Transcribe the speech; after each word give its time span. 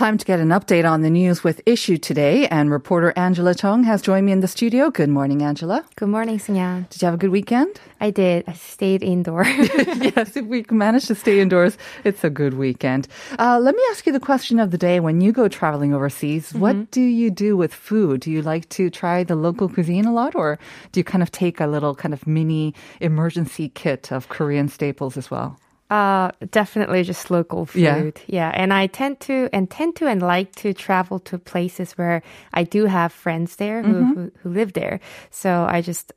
Time 0.00 0.16
to 0.16 0.24
get 0.24 0.40
an 0.40 0.48
update 0.48 0.90
on 0.90 1.02
the 1.02 1.10
news 1.10 1.44
with 1.44 1.60
Issue 1.66 1.98
today, 1.98 2.48
and 2.48 2.70
reporter 2.70 3.12
Angela 3.16 3.54
Chung 3.54 3.84
has 3.84 4.00
joined 4.00 4.24
me 4.24 4.32
in 4.32 4.40
the 4.40 4.48
studio. 4.48 4.90
Good 4.90 5.10
morning, 5.10 5.42
Angela. 5.42 5.84
Good 5.96 6.08
morning, 6.08 6.38
Sunyan. 6.38 6.88
Did 6.88 7.02
you 7.02 7.04
have 7.04 7.12
a 7.12 7.18
good 7.18 7.28
weekend? 7.28 7.78
I 8.00 8.10
did. 8.10 8.44
I 8.48 8.54
stayed 8.54 9.02
indoors. 9.02 9.46
yes, 10.16 10.38
if 10.38 10.46
we 10.46 10.64
managed 10.70 11.08
to 11.08 11.14
stay 11.14 11.38
indoors, 11.38 11.76
it's 12.02 12.24
a 12.24 12.30
good 12.30 12.54
weekend. 12.54 13.08
Uh, 13.38 13.58
let 13.60 13.74
me 13.74 13.82
ask 13.90 14.06
you 14.06 14.12
the 14.14 14.20
question 14.20 14.58
of 14.58 14.70
the 14.70 14.78
day. 14.78 15.00
When 15.00 15.20
you 15.20 15.32
go 15.32 15.48
traveling 15.48 15.92
overseas, 15.92 16.54
what 16.54 16.90
do 16.90 17.02
you 17.02 17.30
do 17.30 17.54
with 17.54 17.74
food? 17.74 18.22
Do 18.22 18.30
you 18.30 18.40
like 18.40 18.70
to 18.70 18.88
try 18.88 19.22
the 19.22 19.36
local 19.36 19.68
cuisine 19.68 20.06
a 20.06 20.14
lot, 20.14 20.34
or 20.34 20.58
do 20.92 21.00
you 21.00 21.04
kind 21.04 21.22
of 21.22 21.30
take 21.30 21.60
a 21.60 21.66
little 21.66 21.94
kind 21.94 22.14
of 22.14 22.26
mini 22.26 22.72
emergency 23.02 23.68
kit 23.68 24.10
of 24.10 24.30
Korean 24.30 24.68
staples 24.68 25.18
as 25.18 25.30
well? 25.30 25.58
Uh, 25.90 26.30
definitely 26.52 27.02
just 27.02 27.30
local 27.30 27.66
food. 27.66 27.80
Yeah. 27.82 28.10
yeah. 28.26 28.50
And 28.54 28.72
I 28.72 28.86
tend 28.86 29.18
to 29.26 29.48
and 29.52 29.68
tend 29.68 29.96
to 29.96 30.06
and 30.06 30.22
like 30.22 30.54
to 30.62 30.72
travel 30.72 31.18
to 31.20 31.36
places 31.38 31.98
where 31.98 32.22
I 32.54 32.62
do 32.62 32.86
have 32.86 33.12
friends 33.12 33.56
there 33.56 33.82
who, 33.82 34.04
who, 34.14 34.32
who 34.42 34.50
live 34.50 34.72
there. 34.74 35.00
So 35.30 35.66
I 35.68 35.80
just 35.82 36.12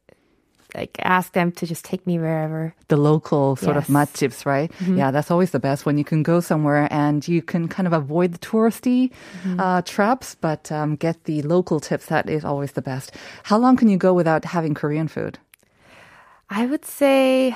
like 0.75 0.97
ask 1.03 1.33
them 1.33 1.51
to 1.51 1.66
just 1.66 1.85
take 1.85 2.05
me 2.05 2.17
wherever. 2.19 2.73
the 2.88 2.97
local 2.97 3.55
sort 3.55 3.77
of 3.77 3.89
Yes. 3.89 3.95
matchips, 3.95 4.45
right? 4.45 4.71
Yeah, 4.97 5.11
that's 5.11 5.31
always 5.31 5.51
the 5.51 5.59
best 5.59 5.85
when 5.85 5.97
you 5.97 6.03
can 6.03 6.23
go 6.23 6.39
somewhere 6.39 6.88
and 6.91 7.27
you 7.27 7.41
can 7.41 7.67
kind 7.67 7.88
of 7.88 7.94
avoid 7.94 8.33
the 8.33 8.39
touristy 8.39 9.11
uh, 9.59 9.81
traps, 9.81 10.35
but 10.41 10.71
um, 10.71 10.95
get 10.95 11.23
the 11.25 11.41
local 11.44 11.79
tips. 11.79 12.05
That 12.07 12.29
is 12.29 12.44
always 12.45 12.71
the 12.73 12.81
best. 12.81 13.11
How 13.44 13.57
long 13.57 13.75
can 13.77 13.88
you 13.88 13.97
go 13.97 14.13
without 14.13 14.45
having 14.45 14.73
Korean 14.73 15.07
food? 15.07 15.38
I 16.49 16.66
would 16.66 16.85
say 16.85 17.55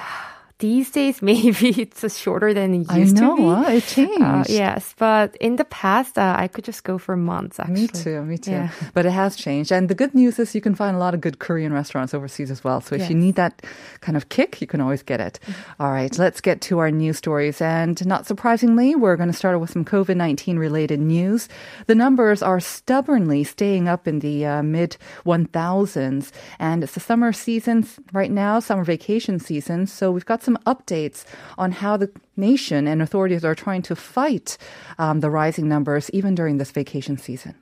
these 0.60 0.90
days 0.92 1.22
maybe 1.22 1.70
it's 1.82 2.18
shorter 2.18 2.54
than 2.54 2.74
it 2.74 2.88
I 2.90 2.98
used 3.00 3.16
know, 3.16 3.36
to 3.36 3.42
be. 3.42 3.48
uh, 3.50 3.72
it 3.78 3.84
changed. 3.86 4.22
Uh, 4.22 4.44
yes, 4.50 4.96
but 4.98 5.36
in 5.38 5.56
the 5.58 5.66
past, 5.66 6.18
uh, 6.18 6.36
I 6.38 6.48
could 6.48 6.64
just 6.66 6.84
go 6.84 6.98
for 6.98 7.16
months. 7.16 7.60
Actually, 7.60 7.82
Me 7.82 7.88
too, 7.88 8.26
me 8.26 8.38
too. 8.38 8.52
Yeah. 8.52 8.70
But 8.94 9.06
it 9.06 9.12
has 9.12 9.36
changed. 9.36 9.72
And 9.72 9.88
the 9.90 9.96
good 9.96 10.16
news 10.16 10.40
is 10.40 10.56
you 10.56 10.62
can 10.62 10.74
find 10.76 10.96
a 10.96 11.00
lot 11.00 11.14
of 11.14 11.22
good 11.22 11.38
Korean 11.40 11.74
restaurants 11.74 12.14
overseas 12.14 12.50
as 12.50 12.64
well. 12.64 12.82
So 12.82 12.96
if 12.96 13.02
you 13.02 13.04
Yes. 13.06 13.12
Mm-hmm. 13.12 13.20
need 13.22 13.36
that 13.36 13.62
kind 14.02 14.18
of 14.18 14.30
kick, 14.30 14.60
you 14.62 14.68
can 14.68 14.82
always 14.82 15.04
get 15.04 15.20
it. 15.22 15.40
All 15.80 15.92
right, 15.92 16.18
let's 16.18 16.42
get 16.42 16.62
to 16.62 16.80
our 16.80 16.90
news 16.92 17.18
stories. 17.18 17.62
And 17.62 18.04
not 18.06 18.26
surprisingly, 18.26 18.96
we're 18.96 19.16
going 19.16 19.32
to 19.32 19.38
start 19.38 19.60
with 19.60 19.70
some 19.72 19.86
COVID 19.86 20.16
19 20.18 20.58
related 20.58 21.00
news. 21.00 21.48
The 21.86 21.96
numbers 21.96 22.42
are 22.42 22.60
stubbornly 22.60 23.44
staying 23.44 23.88
up 23.88 24.08
in 24.08 24.20
the 24.20 24.46
uh, 24.46 24.64
mid 24.64 24.98
1000s. 25.26 26.32
And 26.60 26.84
it's 26.84 26.94
the 26.94 27.00
summer 27.00 27.32
season 27.34 27.88
right 28.14 28.32
now, 28.32 28.60
summer 28.60 28.84
vacation 28.84 29.40
season. 29.40 29.88
So 29.88 30.12
we've 30.12 30.26
got 30.26 30.44
some 30.48 30.58
updates 30.66 31.26
on 31.58 31.74
how 31.74 31.98
the 31.98 32.10
nation 32.38 32.88
and 32.88 33.02
authorities 33.02 33.44
are 33.44 33.54
trying 33.54 33.82
to 33.82 33.96
fight 33.98 34.58
um, 34.98 35.20
the 35.20 35.30
rising 35.30 35.68
numbers 35.68 36.10
even 36.12 36.36
during 36.36 36.58
this 36.58 36.72
vacation 36.72 37.18
season. 37.18 37.54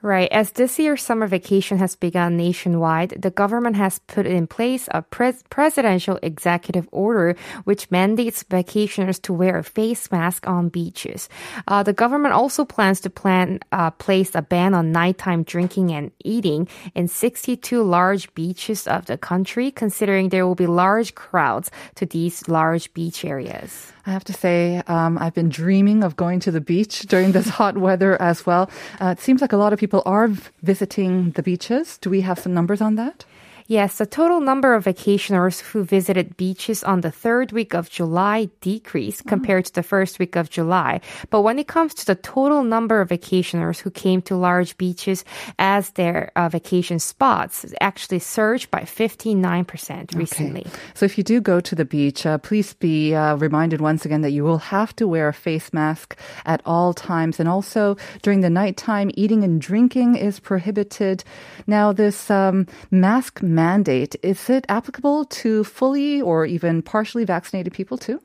Right. 0.00 0.30
As 0.30 0.52
this 0.52 0.78
year's 0.78 1.02
summer 1.02 1.26
vacation 1.26 1.78
has 1.78 1.96
begun 1.96 2.36
nationwide, 2.36 3.20
the 3.20 3.32
government 3.32 3.74
has 3.74 3.98
put 4.06 4.26
in 4.26 4.46
place 4.46 4.88
a 4.92 5.02
pres- 5.02 5.42
presidential 5.50 6.20
executive 6.22 6.88
order 6.92 7.34
which 7.64 7.90
mandates 7.90 8.44
vacationers 8.44 9.20
to 9.22 9.32
wear 9.32 9.58
a 9.58 9.64
face 9.64 10.08
mask 10.12 10.46
on 10.46 10.68
beaches. 10.68 11.28
Uh, 11.66 11.82
the 11.82 11.92
government 11.92 12.32
also 12.32 12.64
plans 12.64 13.00
to 13.00 13.10
plan 13.10 13.58
uh, 13.72 13.90
place 13.90 14.36
a 14.36 14.42
ban 14.42 14.72
on 14.72 14.92
nighttime 14.92 15.42
drinking 15.42 15.90
and 15.90 16.12
eating 16.22 16.68
in 16.94 17.08
62 17.08 17.82
large 17.82 18.32
beaches 18.34 18.86
of 18.86 19.06
the 19.06 19.18
country, 19.18 19.72
considering 19.72 20.28
there 20.28 20.46
will 20.46 20.54
be 20.54 20.68
large 20.68 21.16
crowds 21.16 21.72
to 21.96 22.06
these 22.06 22.46
large 22.46 22.94
beach 22.94 23.24
areas. 23.24 23.92
I 24.08 24.12
have 24.12 24.24
to 24.24 24.32
say, 24.32 24.82
um, 24.86 25.18
I've 25.18 25.34
been 25.34 25.50
dreaming 25.50 26.02
of 26.02 26.16
going 26.16 26.40
to 26.40 26.50
the 26.50 26.62
beach 26.62 27.00
during 27.00 27.32
this 27.32 27.48
hot 27.60 27.76
weather 27.76 28.20
as 28.22 28.46
well. 28.46 28.70
Uh, 28.98 29.14
it 29.16 29.20
seems 29.20 29.42
like 29.42 29.52
a 29.52 29.58
lot 29.58 29.74
of 29.74 29.78
people 29.78 29.87
are 30.04 30.28
visiting 30.62 31.30
the 31.32 31.42
beaches. 31.42 31.98
Do 31.98 32.10
we 32.10 32.20
have 32.22 32.38
some 32.38 32.54
numbers 32.54 32.80
on 32.80 32.96
that? 32.96 33.24
Yes, 33.70 33.98
the 33.98 34.06
total 34.06 34.40
number 34.40 34.72
of 34.72 34.84
vacationers 34.86 35.60
who 35.60 35.84
visited 35.84 36.38
beaches 36.38 36.82
on 36.82 37.02
the 37.02 37.10
third 37.10 37.52
week 37.52 37.74
of 37.74 37.90
July 37.90 38.48
decreased 38.62 39.26
compared 39.26 39.66
to 39.66 39.74
the 39.74 39.82
first 39.82 40.18
week 40.18 40.36
of 40.36 40.48
July. 40.48 41.02
But 41.28 41.42
when 41.42 41.58
it 41.58 41.68
comes 41.68 41.92
to 41.96 42.06
the 42.06 42.14
total 42.14 42.62
number 42.64 43.02
of 43.02 43.10
vacationers 43.10 43.78
who 43.78 43.90
came 43.90 44.22
to 44.22 44.36
large 44.36 44.78
beaches 44.78 45.22
as 45.58 45.90
their 45.90 46.32
uh, 46.34 46.48
vacation 46.48 46.98
spots, 46.98 47.64
it 47.64 47.74
actually 47.82 48.20
surged 48.20 48.70
by 48.70 48.80
59% 48.88 50.16
recently. 50.16 50.64
So 50.94 51.04
if 51.04 51.18
you 51.18 51.22
do 51.22 51.38
go 51.38 51.60
to 51.60 51.74
the 51.74 51.84
beach, 51.84 52.24
uh, 52.24 52.38
please 52.38 52.72
be 52.72 53.14
uh, 53.14 53.36
reminded 53.36 53.82
once 53.82 54.06
again 54.06 54.22
that 54.22 54.32
you 54.32 54.44
will 54.44 54.64
have 54.72 54.96
to 54.96 55.06
wear 55.06 55.28
a 55.28 55.34
face 55.34 55.74
mask 55.74 56.16
at 56.46 56.62
all 56.64 56.94
times. 56.94 57.38
And 57.38 57.50
also 57.50 57.98
during 58.22 58.40
the 58.40 58.48
nighttime, 58.48 59.10
eating 59.12 59.44
and 59.44 59.60
drinking 59.60 60.16
is 60.16 60.40
prohibited. 60.40 61.22
Now, 61.66 61.92
this 61.92 62.30
um, 62.30 62.66
mask 62.90 63.42
mandate, 63.58 64.14
is 64.22 64.50
it 64.50 64.64
applicable 64.68 65.24
to 65.42 65.64
fully 65.64 66.22
or 66.22 66.46
even 66.46 66.82
partially 66.82 67.24
vaccinated 67.24 67.72
people 67.72 67.98
too? 67.98 68.18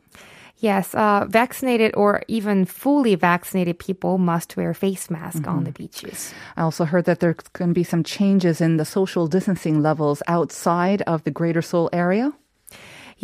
Yes, 0.58 0.96
uh, 0.96 1.26
vaccinated 1.28 1.92
or 1.96 2.22
even 2.28 2.66
fully 2.66 3.16
vaccinated 3.16 3.76
people 3.80 4.18
must 4.18 4.56
wear 4.56 4.74
face 4.74 5.10
mask 5.10 5.46
on 5.48 5.64
the 5.66 5.72
beaches. 5.72 6.34
I 6.56 6.62
also 6.62 6.86
heard 6.86 7.06
that 7.06 7.20
there's 7.20 7.44
going 7.52 7.72
to 7.72 7.74
be 7.74 7.84
some 7.84 8.04
changes 8.04 8.62
in 8.62 8.78
the 8.78 8.86
social 8.86 9.28
distancing 9.28 9.82
levels 9.82 10.22
outside 10.28 11.02
of 11.02 11.24
the 11.24 11.32
Greater 11.32 11.62
Seoul 11.62 11.90
area. 11.92 12.32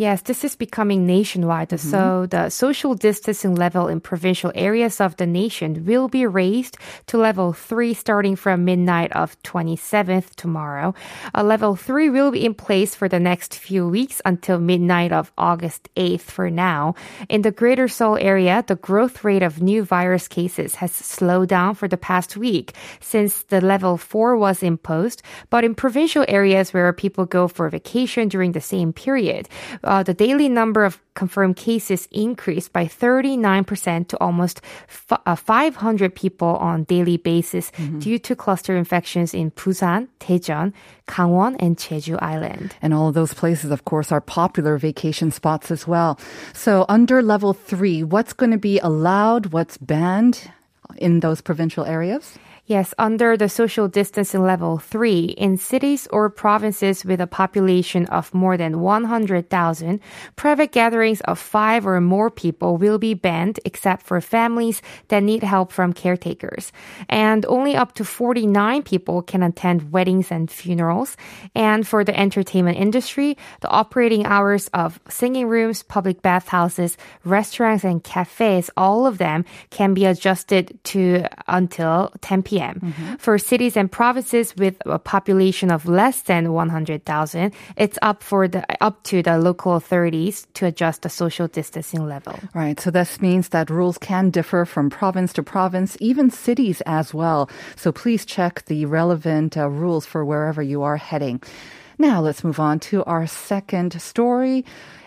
Yes, 0.00 0.22
this 0.22 0.44
is 0.44 0.56
becoming 0.56 1.04
nationwide. 1.04 1.78
So 1.78 2.24
the 2.24 2.48
social 2.48 2.94
distancing 2.94 3.54
level 3.54 3.86
in 3.86 4.00
provincial 4.00 4.50
areas 4.54 4.98
of 4.98 5.14
the 5.18 5.26
nation 5.26 5.84
will 5.84 6.08
be 6.08 6.24
raised 6.24 6.78
to 7.08 7.18
level 7.18 7.52
three 7.52 7.92
starting 7.92 8.34
from 8.34 8.64
midnight 8.64 9.12
of 9.12 9.36
27th 9.42 10.34
tomorrow. 10.36 10.94
Uh, 11.34 11.42
level 11.42 11.76
three 11.76 12.08
will 12.08 12.30
be 12.30 12.46
in 12.46 12.54
place 12.54 12.94
for 12.94 13.10
the 13.10 13.20
next 13.20 13.54
few 13.54 13.86
weeks 13.86 14.22
until 14.24 14.58
midnight 14.58 15.12
of 15.12 15.32
August 15.36 15.90
8th 15.96 16.32
for 16.32 16.48
now. 16.48 16.94
In 17.28 17.42
the 17.42 17.52
greater 17.52 17.86
Seoul 17.86 18.16
area, 18.16 18.64
the 18.66 18.76
growth 18.76 19.22
rate 19.22 19.42
of 19.42 19.60
new 19.60 19.84
virus 19.84 20.28
cases 20.28 20.76
has 20.76 20.92
slowed 20.92 21.50
down 21.50 21.74
for 21.74 21.88
the 21.88 21.98
past 21.98 22.38
week 22.38 22.72
since 23.00 23.42
the 23.52 23.60
level 23.60 23.98
four 23.98 24.34
was 24.34 24.62
imposed. 24.62 25.20
But 25.50 25.62
in 25.62 25.74
provincial 25.74 26.24
areas 26.26 26.72
where 26.72 26.90
people 26.94 27.26
go 27.26 27.48
for 27.48 27.68
vacation 27.68 28.28
during 28.28 28.52
the 28.52 28.62
same 28.62 28.94
period, 28.94 29.46
uh, 29.90 30.04
the 30.04 30.14
daily 30.14 30.48
number 30.48 30.84
of 30.84 31.00
confirmed 31.14 31.56
cases 31.56 32.06
increased 32.12 32.72
by 32.72 32.84
39% 32.86 34.06
to 34.06 34.16
almost 34.20 34.60
f- 34.88 35.20
uh, 35.26 35.34
500 35.34 36.14
people 36.14 36.54
on 36.62 36.84
daily 36.84 37.16
basis 37.16 37.72
due 37.98 38.18
to 38.20 38.36
cluster 38.36 38.76
infections 38.76 39.34
in 39.34 39.50
Busan, 39.50 40.06
Daejeon, 40.20 40.72
Gangwon, 41.08 41.56
and 41.58 41.76
Jeju 41.76 42.22
Island. 42.22 42.76
And 42.80 42.94
all 42.94 43.08
of 43.08 43.14
those 43.14 43.34
places, 43.34 43.72
of 43.72 43.84
course, 43.84 44.12
are 44.12 44.20
popular 44.20 44.78
vacation 44.78 45.32
spots 45.32 45.72
as 45.72 45.88
well. 45.88 46.20
So 46.54 46.86
under 46.88 47.20
level 47.20 47.52
three, 47.52 48.04
what's 48.04 48.32
going 48.32 48.52
to 48.52 48.58
be 48.58 48.78
allowed? 48.78 49.46
What's 49.46 49.76
banned 49.76 50.52
in 50.98 51.18
those 51.18 51.40
provincial 51.40 51.84
areas? 51.84 52.38
Yes, 52.70 52.94
under 52.98 53.36
the 53.36 53.48
social 53.48 53.88
distancing 53.88 54.44
level 54.44 54.78
three, 54.78 55.34
in 55.36 55.56
cities 55.56 56.06
or 56.12 56.30
provinces 56.30 57.04
with 57.04 57.20
a 57.20 57.26
population 57.26 58.06
of 58.06 58.32
more 58.32 58.56
than 58.56 58.78
100,000, 58.78 59.98
private 60.36 60.70
gatherings 60.70 61.20
of 61.22 61.40
five 61.40 61.84
or 61.84 62.00
more 62.00 62.30
people 62.30 62.76
will 62.76 62.98
be 62.98 63.12
banned 63.12 63.58
except 63.64 64.06
for 64.06 64.20
families 64.20 64.82
that 65.08 65.24
need 65.24 65.42
help 65.42 65.72
from 65.72 65.92
caretakers. 65.92 66.70
And 67.08 67.44
only 67.46 67.74
up 67.74 67.94
to 67.94 68.04
49 68.04 68.84
people 68.84 69.22
can 69.22 69.42
attend 69.42 69.90
weddings 69.90 70.30
and 70.30 70.48
funerals. 70.48 71.16
And 71.56 71.84
for 71.84 72.04
the 72.04 72.16
entertainment 72.16 72.78
industry, 72.78 73.36
the 73.62 73.68
operating 73.70 74.26
hours 74.26 74.68
of 74.68 75.00
singing 75.08 75.48
rooms, 75.48 75.82
public 75.82 76.22
bathhouses, 76.22 76.96
restaurants, 77.24 77.82
and 77.82 78.04
cafes, 78.04 78.70
all 78.76 79.08
of 79.08 79.18
them 79.18 79.44
can 79.70 79.92
be 79.92 80.04
adjusted 80.04 80.78
to 80.84 81.26
until 81.48 82.12
10 82.20 82.44
p.m. 82.44 82.59
p.m. 82.60 82.80
Mm-hmm. 82.80 83.14
For 83.16 83.38
cities 83.38 83.76
and 83.76 83.90
provinces 83.90 84.54
with 84.56 84.76
a 84.86 84.98
population 84.98 85.70
of 85.70 85.86
less 85.86 86.22
than 86.22 86.52
100,000, 86.52 87.54
it's 87.76 87.98
up 88.02 88.22
for 88.22 88.48
the 88.48 88.64
up 88.82 89.02
to 89.04 89.22
the 89.22 89.38
local 89.38 89.74
authorities 89.74 90.46
to 90.54 90.66
adjust 90.66 91.02
the 91.02 91.08
social 91.08 91.48
distancing 91.48 92.06
level. 92.06 92.38
Right. 92.54 92.78
So 92.78 92.90
this 92.90 93.20
means 93.20 93.48
that 93.50 93.70
rules 93.70 93.98
can 93.98 94.30
differ 94.30 94.64
from 94.64 94.90
province 94.90 95.32
to 95.34 95.42
province, 95.42 95.96
even 96.00 96.30
cities 96.30 96.82
as 96.86 97.14
well. 97.14 97.48
So 97.76 97.92
please 97.92 98.24
check 98.24 98.64
the 98.66 98.86
relevant 98.86 99.56
uh, 99.56 99.68
rules 99.68 100.06
for 100.06 100.24
wherever 100.24 100.62
you 100.62 100.82
are 100.82 100.96
heading. 100.96 101.42
Now 101.98 102.20
let's 102.20 102.44
move 102.44 102.60
on 102.60 102.80
to 102.90 103.04
our 103.04 103.26
second 103.26 104.00
story. 104.00 104.64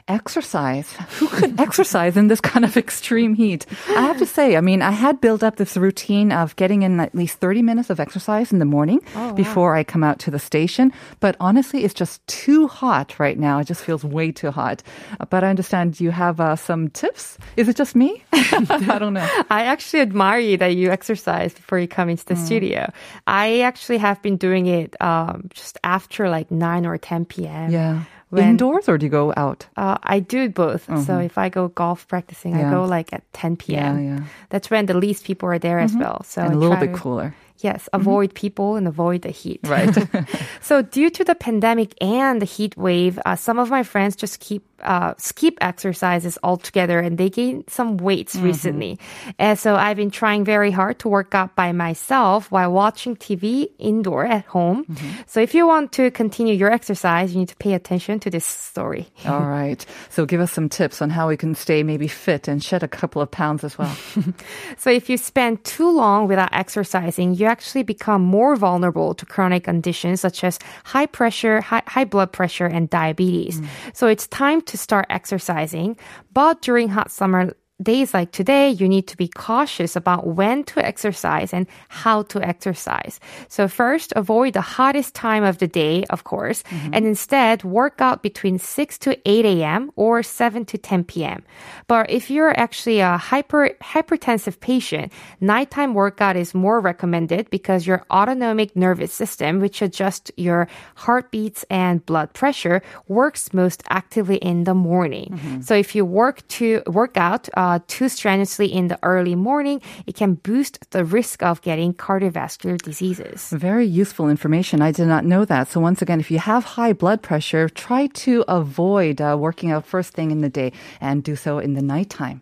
Exercise. 0.08 0.92
Who 1.20 1.28
could 1.28 1.60
exercise 1.60 2.18
in 2.18 2.28
this 2.28 2.42
kind 2.42 2.66
of 2.66 2.76
extreme 2.86 3.34
heat? 3.36 3.66
I 3.90 4.02
have 4.02 4.18
to 4.20 4.26
say, 4.26 4.58
I 4.58 4.62
mean, 4.62 4.82
I 4.82 4.92
had 4.92 5.22
built 5.22 5.44
up 5.44 5.56
this 5.56 5.78
routine 5.78 6.32
of 6.32 6.56
getting 6.56 6.82
in 6.84 7.00
at 7.00 7.16
least 7.16 7.38
30 7.40 7.62
minutes 7.62 7.90
of 7.90 8.00
exercise 8.00 8.52
in 8.52 8.60
the 8.60 8.66
morning 8.66 9.00
before 9.36 9.76
I 9.76 9.84
come 9.84 10.04
out 10.04 10.20
to 10.20 10.32
the 10.32 10.40
station. 10.40 10.92
But 11.20 11.36
honestly, 11.40 11.84
it's 11.84 11.94
just 11.94 12.26
too 12.28 12.68
hot 12.68 13.18
right 13.20 13.40
now. 13.40 13.60
It 13.60 13.68
just 13.68 13.84
feels 13.84 14.04
way 14.04 14.32
too 14.32 14.52
hot. 14.52 14.84
But 15.30 15.44
I 15.44 15.50
understand 15.50 16.00
you 16.00 16.12
have 16.12 16.40
uh, 16.40 16.56
some 16.56 16.90
tips. 16.90 17.38
Is 17.56 17.70
it 17.70 17.76
just 17.78 17.96
me? 17.96 18.24
I 18.34 18.98
don't 19.00 19.14
know. 19.14 19.28
I 19.50 19.64
actually 19.66 20.02
admire 20.02 20.40
you 20.40 20.58
that 20.58 20.76
you 20.76 20.92
exercise 20.92 21.54
before 21.54 21.80
you 21.80 21.88
come 21.88 22.10
into 22.10 22.26
the 22.26 22.34
Mm. 22.34 22.46
studio. 22.46 22.92
I 23.28 23.62
actually 23.62 24.00
have 24.00 24.22
been 24.22 24.38
doing 24.38 24.66
it 24.68 25.00
um, 25.02 25.50
just 25.54 25.78
after 25.84 26.30
like 26.30 26.50
9 26.52 26.86
or 26.86 26.98
10 26.98 27.26
p.m. 27.26 27.70
Yeah. 27.72 28.04
When- 28.34 28.50
Indoors 28.50 28.90
or 28.90 28.98
do 28.98 29.06
you 29.06 29.12
go 29.12 29.34
out? 29.38 29.68
Uh, 29.78 29.98
I 30.04 30.20
do 30.20 30.50
both. 30.50 30.86
So 31.06 31.20
if 31.20 31.38
I 31.38 31.50
go 31.50 31.68
golf 31.70 32.08
practicing, 32.08 32.56
I 32.56 32.64
Mm-hmm. 32.64 32.72
Go 32.74 32.84
like 32.86 33.14
at 33.14 33.22
10 33.34 33.58
p.m. 33.58 34.00
Yeah, 34.00 34.16
yeah. 34.16 34.24
That's 34.50 34.70
when 34.72 34.86
the 34.88 34.94
least 34.98 35.24
people 35.26 35.48
are 35.50 35.60
there 35.60 35.80
as 35.80 35.94
well. 35.96 36.24
So 36.24 36.42
and 36.42 36.52
I 36.52 36.56
a 36.56 36.58
little 36.58 36.78
bit 36.78 36.94
to- 36.94 36.98
cooler. 37.00 37.36
Yes, 37.60 37.88
avoid 37.94 38.34
people 38.34 38.76
and 38.76 38.88
avoid 38.88 39.22
the 39.22 39.30
heat. 39.32 39.60
Right. 39.64 39.94
so 40.62 40.82
due 40.82 41.10
to 41.12 41.24
the 41.24 41.36
pandemic 41.36 41.94
and 42.04 42.42
the 42.42 42.46
heat 42.46 42.76
wave, 42.76 43.20
uh, 43.26 43.36
some 43.38 43.58
of 43.60 43.70
my 43.70 43.84
friends 43.84 44.16
just 44.18 44.40
keep 44.42 44.64
uh, 44.84 45.14
skip 45.18 45.58
exercises 45.62 46.38
altogether, 46.44 47.00
and 47.00 47.18
they 47.18 47.30
gained 47.30 47.66
some 47.70 47.98
weights 47.98 48.36
Mm-hmm. 48.36 48.46
recently. 48.46 49.00
And 49.38 49.60
so 49.60 49.76
I've 49.76 49.98
been 49.98 50.10
trying 50.12 50.44
very 50.46 50.72
hard 50.72 51.00
to 51.00 51.10
work 51.10 51.36
out 51.36 51.56
by 51.56 51.72
myself 51.72 52.50
while 52.52 52.72
watching 52.72 53.16
TV 53.16 53.68
indoor 53.80 54.26
at 54.26 54.46
home. 54.46 54.86
Mm-hmm. 54.86 55.22
So 55.28 55.40
if 55.40 55.54
you 55.54 55.68
want 55.68 55.92
to 55.94 56.10
continue 56.12 56.54
your 56.56 56.72
exercise, 56.72 57.34
you 57.34 57.40
need 57.40 57.50
to 57.50 57.56
pay 57.58 57.74
attention 57.74 58.20
to 58.22 58.30
this 58.30 58.46
story. 58.46 59.08
All 59.28 59.46
right. 59.46 59.86
So 60.10 60.26
give 60.26 60.42
us 60.42 60.52
some 60.52 60.70
tips 60.70 61.02
on 61.02 61.10
how 61.10 61.28
we 61.28 61.38
can 61.38 61.54
stay 61.56 61.84
maybe 61.84 62.08
fit 62.08 62.48
and 62.48 62.64
shed 62.64 62.82
a 62.84 62.88
couple 62.88 63.22
of 63.22 63.30
pounds 63.30 63.64
as 63.64 63.78
well. 63.78 63.96
So 64.78 64.90
if 64.90 65.10
you 65.10 65.18
spend 65.18 65.64
too 65.64 65.90
long 65.90 66.28
without 66.28 66.50
exercising, 66.52 67.36
you 67.36 67.46
actually 67.46 67.84
become 67.84 68.22
more 68.22 68.56
vulnerable 68.56 69.14
to 69.16 69.26
chronic 69.26 69.64
conditions 69.66 70.22
such 70.22 70.44
as 70.44 70.60
high 70.84 71.06
pressure, 71.06 71.62
high, 71.62 71.84
high 71.88 72.06
blood 72.06 72.32
pressure, 72.32 72.66
and 72.66 72.90
diabetes. 72.90 73.62
So 73.94 74.08
it's 74.08 74.28
time 74.28 74.62
to 74.64 74.73
start 74.78 75.06
exercising. 75.10 75.98
But 76.34 76.62
during 76.62 76.90
hot 76.90 77.12
summer 77.12 77.54
days 77.82 78.14
like 78.14 78.32
today, 78.32 78.70
you 78.70 78.88
need 78.88 79.08
to 79.08 79.18
be 79.18 79.28
cautious 79.28 79.96
about 79.96 80.28
when 80.28 80.64
to 80.66 80.86
exercise 80.86 81.54
and 81.54 81.68
how 81.90 82.24
to 82.24 82.42
exercise. 82.42 83.20
So 83.48 83.68
first, 83.68 84.14
avoid 84.16 84.54
the 84.54 84.62
hottest 84.62 85.16
time 85.16 85.44
of 85.44 85.58
the 85.58 85.68
day, 85.68 86.06
of 86.10 86.24
course, 86.24 86.64
and 86.94 87.06
instead 87.06 87.64
work 87.64 88.00
out 88.00 88.22
between 88.22 88.60
6 88.60 88.98
to 89.00 89.18
8 89.26 89.46
a.m. 89.46 89.92
or 89.96 90.22
7 90.22 90.66
to 90.66 90.78
10 90.78 91.04
p.m. 91.06 91.44
But 91.88 92.10
if 92.10 92.30
you're 92.30 92.58
actually 92.60 93.00
a 93.00 93.18
hyper 93.18 93.72
hypertensive 93.82 94.60
patient, 94.60 95.12
nighttime 95.42 95.94
workout 95.94 96.36
is 96.36 96.54
more 96.54 96.80
recommended 96.80 97.50
because 97.50 97.88
your 97.88 98.06
autonomic 98.12 98.76
nervous 98.76 99.12
system, 99.14 99.60
which 99.60 99.82
adjusts 99.82 100.32
your 100.38 100.68
heartbeats 100.96 101.66
and 101.70 102.06
blood 102.06 102.34
pressure, 102.34 102.82
works 103.08 103.54
most 103.54 103.84
actively 103.90 104.38
in 104.38 104.64
the 104.66 104.74
morning. 104.74 105.40
So 105.62 105.74
if 105.76 105.96
you 105.96 106.06
work 106.06 106.48
to 106.60 106.82
work 106.88 107.18
out 107.18 107.50
uh, 107.58 107.63
too 107.88 108.10
strenuously 108.10 108.68
in 108.68 108.88
the 108.88 109.00
early 109.04 109.36
morning, 109.36 109.82
it 110.08 110.16
can 110.16 110.36
boost 110.36 110.74
the 110.92 111.04
risk 111.04 111.44
of 111.44 111.62
getting 111.62 111.94
cardiovascular 111.94 112.82
diseases. 112.82 113.50
Very 113.52 113.86
useful 113.86 114.30
information. 114.30 114.82
I 114.82 114.92
did 114.92 115.08
not 115.08 115.26
know 115.26 115.46
that. 115.46 115.68
So 115.70 115.80
once 115.80 116.02
again, 116.02 116.20
if 116.20 116.30
you 116.32 116.40
have 116.40 116.64
high 116.78 116.94
blood 116.94 117.22
pressure, 117.22 117.70
try 117.70 118.08
to 118.26 118.44
avoid 118.48 119.22
uh, 119.22 119.36
working 119.40 119.72
out 119.72 119.86
first 119.86 120.14
thing 120.14 120.32
in 120.32 120.42
the 120.42 120.50
day 120.50 120.72
and 121.02 121.24
do 121.24 121.36
so 121.36 121.60
in 121.60 121.74
the 121.74 121.82
nighttime. 121.82 122.42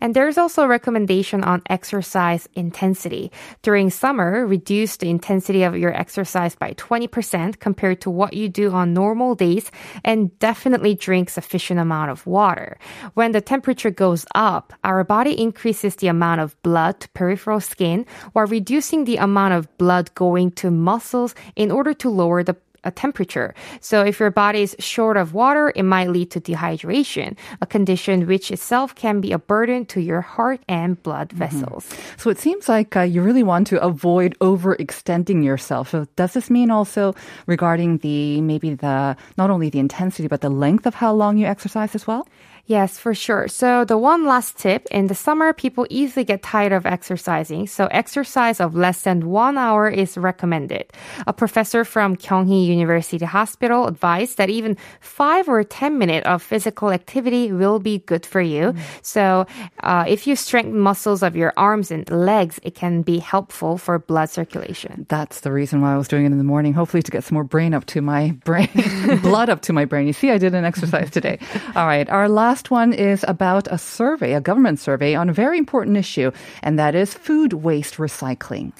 And 0.00 0.14
there's 0.14 0.38
also 0.38 0.62
a 0.62 0.68
recommendation 0.68 1.44
on 1.44 1.62
exercise 1.68 2.48
intensity. 2.54 3.30
During 3.62 3.90
summer, 3.90 4.46
reduce 4.46 4.96
the 4.96 5.10
intensity 5.10 5.62
of 5.62 5.76
your 5.76 5.94
exercise 5.94 6.54
by 6.54 6.74
20% 6.74 7.58
compared 7.58 8.00
to 8.02 8.10
what 8.10 8.34
you 8.34 8.48
do 8.48 8.70
on 8.72 8.94
normal 8.94 9.34
days 9.34 9.70
and 10.04 10.36
definitely 10.38 10.94
drink 10.94 11.30
sufficient 11.30 11.80
amount 11.80 12.10
of 12.10 12.26
water. 12.26 12.78
When 13.14 13.32
the 13.32 13.40
temperature 13.40 13.90
goes 13.90 14.24
up, 14.34 14.72
our 14.84 15.04
body 15.04 15.40
increases 15.40 15.96
the 15.96 16.08
amount 16.08 16.40
of 16.40 16.60
blood 16.62 17.00
to 17.00 17.08
peripheral 17.10 17.60
skin 17.60 18.06
while 18.32 18.46
reducing 18.46 19.04
the 19.04 19.16
amount 19.16 19.54
of 19.54 19.78
blood 19.78 20.14
going 20.14 20.50
to 20.52 20.70
muscles 20.70 21.34
in 21.56 21.70
order 21.70 21.94
to 21.94 22.10
lower 22.10 22.42
the 22.42 22.56
a 22.84 22.90
temperature. 22.90 23.54
So 23.80 24.04
if 24.04 24.20
your 24.20 24.30
body 24.30 24.62
is 24.62 24.76
short 24.78 25.16
of 25.16 25.34
water, 25.34 25.72
it 25.74 25.82
might 25.82 26.10
lead 26.10 26.30
to 26.32 26.40
dehydration, 26.40 27.36
a 27.60 27.66
condition 27.66 28.26
which 28.26 28.50
itself 28.50 28.94
can 28.94 29.20
be 29.20 29.32
a 29.32 29.38
burden 29.38 29.84
to 29.86 30.00
your 30.00 30.20
heart 30.20 30.60
and 30.68 31.00
blood 31.02 31.32
vessels. 31.32 31.88
So 32.16 32.30
it 32.30 32.38
seems 32.38 32.68
like 32.68 32.96
uh, 32.96 33.02
you 33.02 33.22
really 33.22 33.42
want 33.42 33.66
to 33.68 33.82
avoid 33.82 34.38
overextending 34.40 35.44
yourself. 35.44 35.90
So 35.90 36.06
does 36.16 36.32
this 36.34 36.50
mean 36.50 36.70
also 36.70 37.14
regarding 37.46 37.98
the 37.98 38.40
maybe 38.40 38.74
the 38.74 39.16
not 39.36 39.50
only 39.50 39.70
the 39.70 39.78
intensity 39.78 40.28
but 40.28 40.40
the 40.40 40.50
length 40.50 40.86
of 40.86 40.94
how 40.94 41.12
long 41.12 41.36
you 41.36 41.46
exercise 41.46 41.94
as 41.94 42.06
well? 42.06 42.26
Yes, 42.68 42.98
for 42.98 43.14
sure. 43.14 43.48
So 43.48 43.86
the 43.86 43.96
one 43.96 44.26
last 44.26 44.58
tip, 44.58 44.86
in 44.90 45.06
the 45.06 45.14
summer, 45.14 45.54
people 45.54 45.86
easily 45.88 46.22
get 46.22 46.42
tired 46.42 46.72
of 46.72 46.84
exercising. 46.84 47.66
So 47.66 47.86
exercise 47.86 48.60
of 48.60 48.76
less 48.76 49.04
than 49.04 49.30
one 49.30 49.56
hour 49.56 49.88
is 49.88 50.18
recommended. 50.18 50.84
A 51.26 51.32
professor 51.32 51.82
from 51.82 52.14
Kyunghee 52.14 52.66
University 52.66 53.24
Hospital 53.24 53.86
advised 53.86 54.36
that 54.36 54.50
even 54.50 54.76
five 55.00 55.48
or 55.48 55.64
10 55.64 55.96
minutes 55.96 56.26
of 56.26 56.42
physical 56.42 56.90
activity 56.90 57.50
will 57.50 57.78
be 57.78 58.00
good 58.00 58.26
for 58.26 58.42
you. 58.42 58.74
So 59.00 59.46
uh, 59.80 60.04
if 60.06 60.26
you 60.26 60.36
strengthen 60.36 60.78
muscles 60.78 61.22
of 61.22 61.34
your 61.34 61.54
arms 61.56 61.90
and 61.90 62.04
legs, 62.10 62.60
it 62.62 62.74
can 62.74 63.00
be 63.00 63.18
helpful 63.18 63.78
for 63.78 63.98
blood 63.98 64.28
circulation. 64.28 65.06
That's 65.08 65.40
the 65.40 65.52
reason 65.52 65.80
why 65.80 65.94
I 65.94 65.96
was 65.96 66.06
doing 66.06 66.24
it 66.24 66.32
in 66.32 66.38
the 66.38 66.44
morning, 66.44 66.74
hopefully 66.74 67.02
to 67.02 67.10
get 67.10 67.24
some 67.24 67.32
more 67.32 67.44
brain 67.44 67.72
up 67.72 67.86
to 67.86 68.02
my 68.02 68.32
brain, 68.44 68.68
blood 69.22 69.48
up 69.48 69.62
to 69.62 69.72
my 69.72 69.86
brain. 69.86 70.06
You 70.06 70.12
see, 70.12 70.30
I 70.30 70.36
did 70.36 70.54
an 70.54 70.66
exercise 70.66 71.10
today. 71.10 71.38
All 71.74 71.86
right. 71.86 72.06
Our 72.10 72.28
last 72.28 72.57
one 72.66 72.92
is 72.92 73.24
about 73.26 73.68
a 73.70 73.78
survey, 73.78 74.34
a 74.34 74.40
government 74.40 74.80
survey 74.80 75.14
on 75.14 75.28
a 75.28 75.32
very 75.32 75.58
important 75.58 75.96
issue, 75.96 76.32
and 76.62 76.78
that 76.78 76.94
is 76.94 77.14
food 77.14 77.52
waste 77.52 77.96
recycling. 77.96 78.72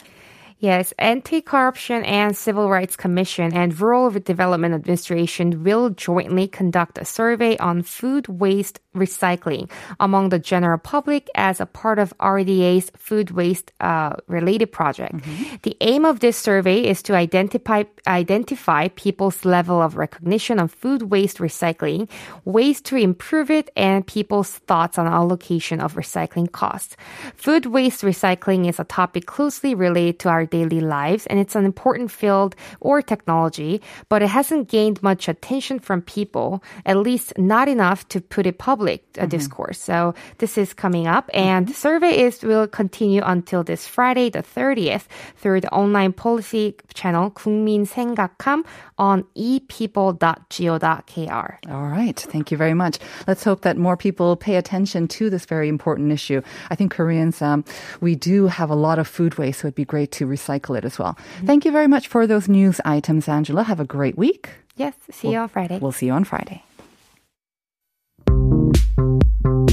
Yes, 0.60 0.92
Anti-Corruption 0.98 2.04
and 2.04 2.36
Civil 2.36 2.68
Rights 2.68 2.96
Commission 2.96 3.54
and 3.54 3.78
Rural 3.80 4.10
Development 4.10 4.74
Administration 4.74 5.62
will 5.62 5.90
jointly 5.90 6.48
conduct 6.48 6.98
a 6.98 7.04
survey 7.04 7.56
on 7.58 7.82
food 7.82 8.26
waste 8.26 8.80
recycling 8.98 9.70
among 10.00 10.28
the 10.28 10.38
general 10.38 10.78
public 10.78 11.28
as 11.34 11.60
a 11.60 11.66
part 11.66 11.98
of 11.98 12.16
RDA's 12.18 12.90
food 12.96 13.30
waste 13.30 13.72
uh, 13.80 14.16
related 14.26 14.72
project. 14.72 15.24
The 15.62 15.76
aim 15.80 16.04
of 16.04 16.20
this 16.20 16.36
survey 16.36 16.84
is 16.84 17.02
to 17.02 17.14
identify 17.14 17.84
identify 18.06 18.88
people's 18.88 19.44
level 19.44 19.82
of 19.82 19.96
recognition 19.96 20.58
of 20.58 20.72
food 20.72 21.02
waste 21.10 21.38
recycling, 21.38 22.08
ways 22.44 22.80
to 22.82 22.96
improve 22.96 23.50
it, 23.50 23.70
and 23.76 24.06
people's 24.06 24.50
thoughts 24.66 24.98
on 24.98 25.06
allocation 25.06 25.80
of 25.80 25.94
recycling 25.94 26.50
costs. 26.50 26.96
Food 27.36 27.66
waste 27.66 28.02
recycling 28.02 28.68
is 28.68 28.80
a 28.80 28.84
topic 28.84 29.26
closely 29.26 29.74
related 29.74 30.18
to 30.20 30.28
our 30.28 30.46
daily 30.46 30.80
lives, 30.80 31.26
and 31.26 31.38
it's 31.38 31.54
an 31.54 31.64
important 31.64 32.10
field 32.10 32.56
or 32.80 33.02
technology, 33.02 33.80
but 34.08 34.22
it 34.22 34.28
hasn't 34.28 34.68
gained 34.68 35.02
much 35.02 35.28
attention 35.28 35.78
from 35.78 36.02
people, 36.02 36.62
at 36.86 36.96
least 36.96 37.32
not 37.36 37.68
enough 37.68 38.08
to 38.08 38.20
put 38.20 38.46
it 38.46 38.58
public 38.87 39.03
uh, 39.19 39.27
discourse. 39.27 39.77
So 39.77 40.15
this 40.37 40.57
is 40.57 40.73
coming 40.73 41.05
up, 41.05 41.29
and 41.33 41.67
the 41.67 41.73
survey 41.73 42.23
is 42.23 42.41
will 42.43 42.65
continue 42.65 43.21
until 43.21 43.61
this 43.61 43.85
Friday, 43.85 44.29
the 44.29 44.39
30th, 44.39 45.07
through 45.35 45.59
the 45.59 45.69
online 45.75 46.13
policy 46.13 46.73
channel 46.93 47.29
국민 47.31 47.83
생각함 47.83 48.63
on 48.97 49.25
epeople.go.kr. 49.35 51.47
All 51.69 51.87
right. 51.91 52.17
Thank 52.17 52.51
you 52.51 52.57
very 52.57 52.73
much. 52.73 52.99
Let's 53.27 53.43
hope 53.43 53.63
that 53.67 53.75
more 53.75 53.97
people 53.97 54.37
pay 54.37 54.55
attention 54.55 55.09
to 55.19 55.29
this 55.29 55.43
very 55.43 55.67
important 55.67 56.13
issue. 56.13 56.41
I 56.71 56.75
think 56.75 56.95
Koreans, 56.95 57.41
um, 57.41 57.65
we 57.99 58.15
do 58.15 58.47
have 58.47 58.69
a 58.69 58.79
lot 58.79 58.97
of 58.97 59.09
food 59.09 59.37
waste, 59.37 59.59
so 59.59 59.67
it'd 59.67 59.75
be 59.75 59.83
great 59.83 60.13
to 60.13 60.25
recycle 60.25 60.77
it 60.77 60.85
as 60.85 60.97
well. 60.97 61.17
Thank 61.43 61.65
you 61.65 61.71
very 61.75 61.87
much 61.87 62.07
for 62.07 62.25
those 62.25 62.47
news 62.47 62.79
items, 62.85 63.27
Angela. 63.27 63.63
Have 63.63 63.81
a 63.81 63.85
great 63.85 64.17
week. 64.17 64.51
Yes, 64.77 64.95
see 65.11 65.35
you 65.35 65.39
on 65.43 65.49
Friday. 65.49 65.79
We'll 65.79 65.91
see 65.91 66.07
you 66.07 66.13
on 66.13 66.23
Friday. 66.23 66.63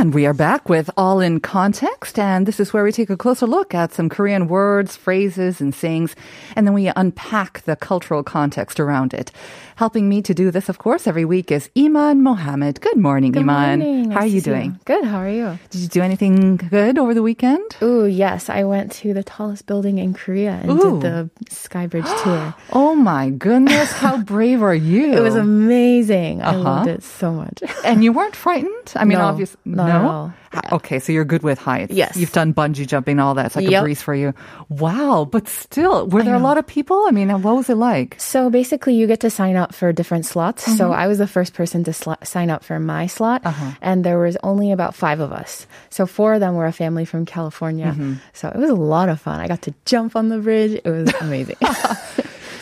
And 0.00 0.14
we 0.14 0.24
are 0.24 0.32
back 0.32 0.70
with 0.70 0.88
All 0.96 1.20
in 1.20 1.40
Context, 1.40 2.18
and 2.18 2.46
this 2.46 2.58
is 2.58 2.72
where 2.72 2.82
we 2.84 2.90
take 2.90 3.10
a 3.10 3.18
closer 3.18 3.46
look 3.46 3.74
at 3.74 3.92
some 3.92 4.08
Korean 4.08 4.48
words, 4.48 4.96
phrases, 4.96 5.60
and 5.60 5.74
sayings, 5.74 6.16
and 6.56 6.66
then 6.66 6.72
we 6.72 6.90
unpack 6.96 7.60
the 7.66 7.76
cultural 7.76 8.22
context 8.22 8.80
around 8.80 9.12
it. 9.12 9.30
Helping 9.76 10.08
me 10.08 10.22
to 10.22 10.32
do 10.32 10.50
this, 10.50 10.70
of 10.70 10.78
course, 10.78 11.06
every 11.06 11.26
week 11.26 11.50
is 11.52 11.68
Iman 11.76 12.22
Mohammed. 12.22 12.80
Good 12.80 12.96
morning, 12.96 13.32
Good 13.32 13.40
Iman. 13.42 13.78
morning. 13.80 14.10
How 14.10 14.20
are 14.20 14.26
you 14.26 14.40
doing? 14.40 14.78
Good. 14.86 15.04
How 15.04 15.18
are 15.18 15.28
you? 15.28 15.58
Did 15.70 15.80
you 15.82 15.88
do 15.88 16.02
anything 16.02 16.56
good 16.56 16.98
over 16.98 17.12
the 17.14 17.22
weekend? 17.22 17.76
Oh 17.82 18.04
yes. 18.04 18.48
I 18.50 18.64
went 18.64 18.92
to 19.00 19.14
the 19.14 19.22
tallest 19.22 19.64
building 19.66 19.96
in 19.98 20.12
Korea 20.12 20.52
and 20.62 20.70
Ooh. 20.70 21.00
did 21.00 21.02
the 21.02 21.30
Skybridge 21.50 22.22
tour. 22.22 22.54
Oh 22.72 22.94
my 22.94 23.30
goodness, 23.30 23.90
how 23.92 24.18
brave 24.22 24.62
are 24.62 24.74
you? 24.74 25.14
It 25.14 25.20
was 25.20 25.34
amazing. 25.36 26.42
I 26.42 26.50
Uh-huh. 26.50 26.60
loved 26.62 26.88
it 26.88 27.02
so 27.02 27.32
much. 27.32 27.62
And 27.84 28.04
you 28.04 28.12
weren't 28.12 28.36
frightened? 28.36 28.92
I 28.96 29.04
mean, 29.06 29.16
No, 29.18 29.24
obviously, 29.24 29.58
not 29.64 29.89
no. 29.98 30.32
Ha- 30.52 30.60
Okay, 30.72 30.98
so 30.98 31.12
you're 31.12 31.24
good 31.24 31.42
with 31.44 31.58
heights. 31.60 31.92
Yes. 31.92 32.16
You've 32.16 32.32
done 32.32 32.52
bungee 32.52 32.84
jumping, 32.86 33.20
all 33.20 33.34
that. 33.34 33.46
It's 33.46 33.56
like 33.56 33.70
a 33.70 33.80
breeze 33.82 34.02
for 34.02 34.14
you. 34.14 34.34
Wow, 34.68 35.24
but 35.30 35.46
still, 35.46 36.06
were 36.08 36.22
there 36.24 36.34
a 36.34 36.40
lot 36.40 36.58
of 36.58 36.66
people? 36.66 37.04
I 37.06 37.12
mean, 37.12 37.28
what 37.42 37.54
was 37.54 37.70
it 37.70 37.76
like? 37.76 38.16
So 38.20 38.50
basically, 38.50 38.94
you 38.94 39.06
get 39.06 39.20
to 39.20 39.30
sign 39.30 39.54
up 39.54 39.72
for 39.74 39.92
different 39.92 40.26
slots. 40.26 40.64
Mm-hmm. 40.66 40.76
So 40.76 40.92
I 40.92 41.06
was 41.06 41.18
the 41.18 41.28
first 41.28 41.54
person 41.54 41.84
to 41.84 41.92
sl- 41.92 42.18
sign 42.24 42.50
up 42.50 42.64
for 42.64 42.80
my 42.80 43.06
slot, 43.06 43.42
Uh-huh. 43.46 43.72
and 43.80 44.02
there 44.04 44.18
was 44.18 44.36
only 44.42 44.72
about 44.72 44.94
five 44.94 45.20
of 45.20 45.30
us. 45.32 45.66
So 45.90 46.04
four 46.06 46.34
of 46.34 46.40
them 46.40 46.54
were 46.56 46.66
a 46.66 46.72
family 46.72 47.04
from 47.04 47.26
California. 47.26 47.86
Mm-hmm. 47.92 48.14
So 48.32 48.48
it 48.48 48.56
was 48.56 48.70
a 48.70 48.74
lot 48.74 49.08
of 49.08 49.20
fun. 49.20 49.38
I 49.40 49.46
got 49.46 49.62
to 49.62 49.74
jump 49.86 50.16
on 50.16 50.30
the 50.30 50.38
bridge. 50.38 50.80
It 50.84 50.90
was 50.90 51.12
amazing. 51.20 51.56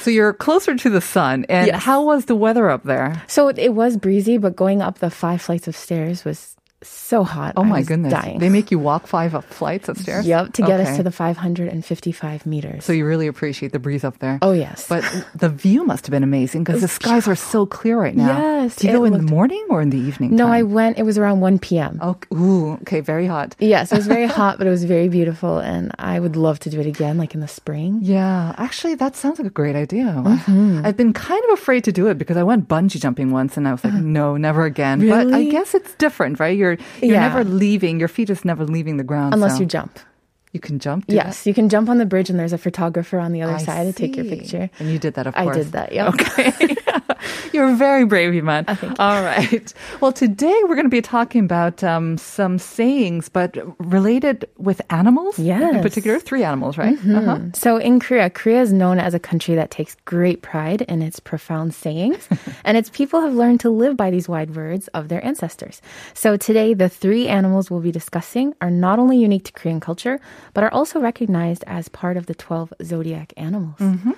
So 0.00 0.10
you're 0.12 0.32
closer 0.32 0.74
to 0.76 0.88
the 0.90 1.00
sun. 1.02 1.44
And 1.50 1.66
Yes. 1.66 1.82
how 1.82 2.04
was 2.04 2.26
the 2.26 2.36
weather 2.36 2.70
up 2.70 2.84
there? 2.84 3.20
so 3.26 3.48
it 3.48 3.74
was 3.74 3.96
breezy, 3.98 4.38
but 4.38 4.56
going 4.56 4.80
up 4.80 5.00
the 5.00 5.10
five 5.10 5.42
flights 5.42 5.68
of 5.68 5.76
stairs 5.76 6.24
was 6.24 6.56
so 6.82 7.24
hot. 7.24 7.54
Oh 7.56 7.64
my 7.64 7.82
goodness. 7.82 8.12
dying. 8.12 8.38
They 8.38 8.48
make 8.48 8.70
you 8.70 8.78
walk 8.78 9.06
five 9.06 9.34
up 9.34 9.44
flights 9.44 9.88
of 9.88 9.98
stairs? 9.98 10.26
Yep, 10.26 10.52
to 10.54 10.62
get 10.62 10.78
us 10.80 10.96
to 10.96 11.02
the 11.02 11.10
555 11.10 12.46
meters. 12.46 12.84
So 12.84 12.92
you 12.92 13.04
really 13.06 13.26
appreciate 13.26 13.72
the 13.72 13.78
breeze 13.78 14.04
up 14.04 14.18
there. 14.20 14.38
oh 14.42 14.52
yes, 14.52 14.86
But 14.88 15.02
the 15.34 15.48
view 15.48 15.84
must 15.84 16.06
have 16.06 16.10
been 16.12 16.22
amazing 16.22 16.64
because 16.64 16.80
the 16.80 16.88
skies 16.88 17.26
are 17.26 17.34
so 17.34 17.66
clear 17.66 17.98
right 18.00 18.14
now. 18.14 18.60
Yes, 18.62 18.76
Do 18.76 18.86
you 18.86 18.92
go 18.92 19.04
in 19.04 19.12
the 19.12 19.22
morning 19.22 19.64
or 19.70 19.82
in 19.82 19.90
the 19.90 19.98
evening? 19.98 20.36
no, 20.36 20.46
I 20.48 20.62
went. 20.62 20.98
It 20.98 21.02
was 21.02 21.18
around 21.18 21.40
1 21.40 21.58
p.m. 21.58 21.98
Oh, 22.02 22.16
ooh, 22.32 22.72
okay, 22.82 23.00
very 23.00 23.26
hot. 23.26 23.56
Yes, 23.58 23.90
it 23.92 23.96
was 23.96 24.06
very 24.06 24.26
hot, 24.38 24.58
but 24.58 24.66
it 24.66 24.70
was 24.70 24.84
very 24.84 25.08
beautiful, 25.08 25.58
and 25.58 25.92
I 25.98 26.20
would 26.20 26.36
love 26.36 26.58
to 26.60 26.70
do 26.70 26.78
it 26.80 26.86
again, 26.86 27.18
like 27.18 27.34
in 27.34 27.40
the 27.40 27.48
spring. 27.48 27.98
Yeah, 28.02 28.54
actually, 28.56 28.94
that 28.96 29.16
sounds 29.16 29.38
like 29.38 29.46
a 29.48 29.50
great 29.50 29.74
idea. 29.76 30.04
Mm-hmm. 30.04 30.82
I've 30.84 30.96
been 30.96 31.12
kind 31.12 31.42
of 31.50 31.58
afraid 31.58 31.84
to 31.84 31.92
do 31.92 32.06
it 32.08 32.18
because 32.18 32.36
I 32.36 32.42
went 32.42 32.68
bungee 32.68 33.00
jumping 33.00 33.30
once 33.30 33.56
and 33.56 33.66
I 33.66 33.72
was 33.72 33.82
like, 33.84 33.94
no, 33.94 34.36
never 34.36 34.64
again. 34.64 35.08
But 35.08 35.32
I. 35.32 35.48
Guess 35.48 35.74
it's 35.74 35.94
different, 35.94 36.38
right? 36.40 36.56
You're 36.56 36.67
you're 37.00 37.12
Yeah. 37.12 37.20
never 37.28 37.44
leaving. 37.44 37.98
Your 37.98 38.08
feet 38.08 38.28
is 38.30 38.44
never 38.44 38.64
leaving 38.64 38.96
the 38.96 39.04
ground. 39.04 39.32
Unless 39.34 39.54
so 39.54 39.60
you 39.60 39.66
jump. 39.66 39.98
you 40.52 40.60
can 40.60 40.78
jump. 40.78 41.04
Yes, 41.08 41.46
you 41.46 41.54
can 41.54 41.68
jump 41.68 41.88
on 41.88 41.98
the 41.98 42.06
bridge, 42.06 42.30
and 42.30 42.38
there's 42.38 42.52
a 42.54 42.58
photographer 42.58 43.18
on 43.18 43.32
the 43.32 43.42
other 43.42 43.54
I 43.54 43.58
side 43.58 43.86
to 43.86 43.92
take 43.92 44.16
your 44.16 44.24
picture. 44.24 44.70
And 44.78 44.90
you 44.90 44.98
did 44.98 45.14
that, 45.14 45.26
of 45.26 45.34
course. 45.34 45.56
I 45.56 45.58
did 45.58 45.72
that. 45.72 45.92
Yeah. 45.92 46.08
Okay. 46.08 46.52
You're 47.52 47.74
very 47.74 48.04
brave, 48.04 48.34
Iman. 48.34 48.64
All 48.98 49.22
right. 49.22 49.72
Well, 50.00 50.12
today 50.12 50.54
we're 50.64 50.74
going 50.74 50.84
to 50.84 50.90
be 50.90 51.02
talking 51.02 51.44
about 51.44 51.82
um, 51.84 52.18
some 52.18 52.58
sayings, 52.58 53.28
but 53.28 53.56
related 53.78 54.48
with 54.58 54.80
animals. 54.90 55.38
Yeah 55.38 55.68
in 55.68 55.82
particular, 55.82 56.18
three 56.18 56.44
animals, 56.44 56.78
right? 56.78 56.96
Uh-huh. 57.06 57.38
So 57.52 57.76
in 57.76 58.00
Korea, 58.00 58.30
Korea 58.30 58.62
is 58.62 58.72
known 58.72 58.98
as 58.98 59.14
a 59.14 59.18
country 59.18 59.54
that 59.54 59.70
takes 59.70 59.96
great 60.04 60.42
pride 60.42 60.82
in 60.82 61.02
its 61.02 61.20
profound 61.20 61.74
sayings, 61.74 62.28
and 62.64 62.76
its 62.76 62.90
people 62.90 63.20
have 63.20 63.34
learned 63.34 63.60
to 63.60 63.70
live 63.70 63.96
by 63.96 64.10
these 64.10 64.28
wide 64.28 64.54
words 64.56 64.88
of 64.88 65.08
their 65.08 65.24
ancestors. 65.24 65.80
So 66.14 66.36
today, 66.36 66.74
the 66.74 66.88
three 66.88 67.28
animals 67.28 67.70
we'll 67.70 67.80
be 67.80 67.92
discussing 67.92 68.54
are 68.60 68.70
not 68.70 68.98
only 68.98 69.18
unique 69.18 69.44
to 69.44 69.52
Korean 69.52 69.80
culture, 69.80 70.20
but 70.54 70.64
are 70.64 70.72
also 70.72 71.00
recognized 71.00 71.64
as 71.66 71.88
part 71.88 72.16
of 72.16 72.26
the 72.26 72.34
12 72.34 72.72
zodiac 72.82 73.32
animals. 73.36 73.78
Mhm. 73.78 74.14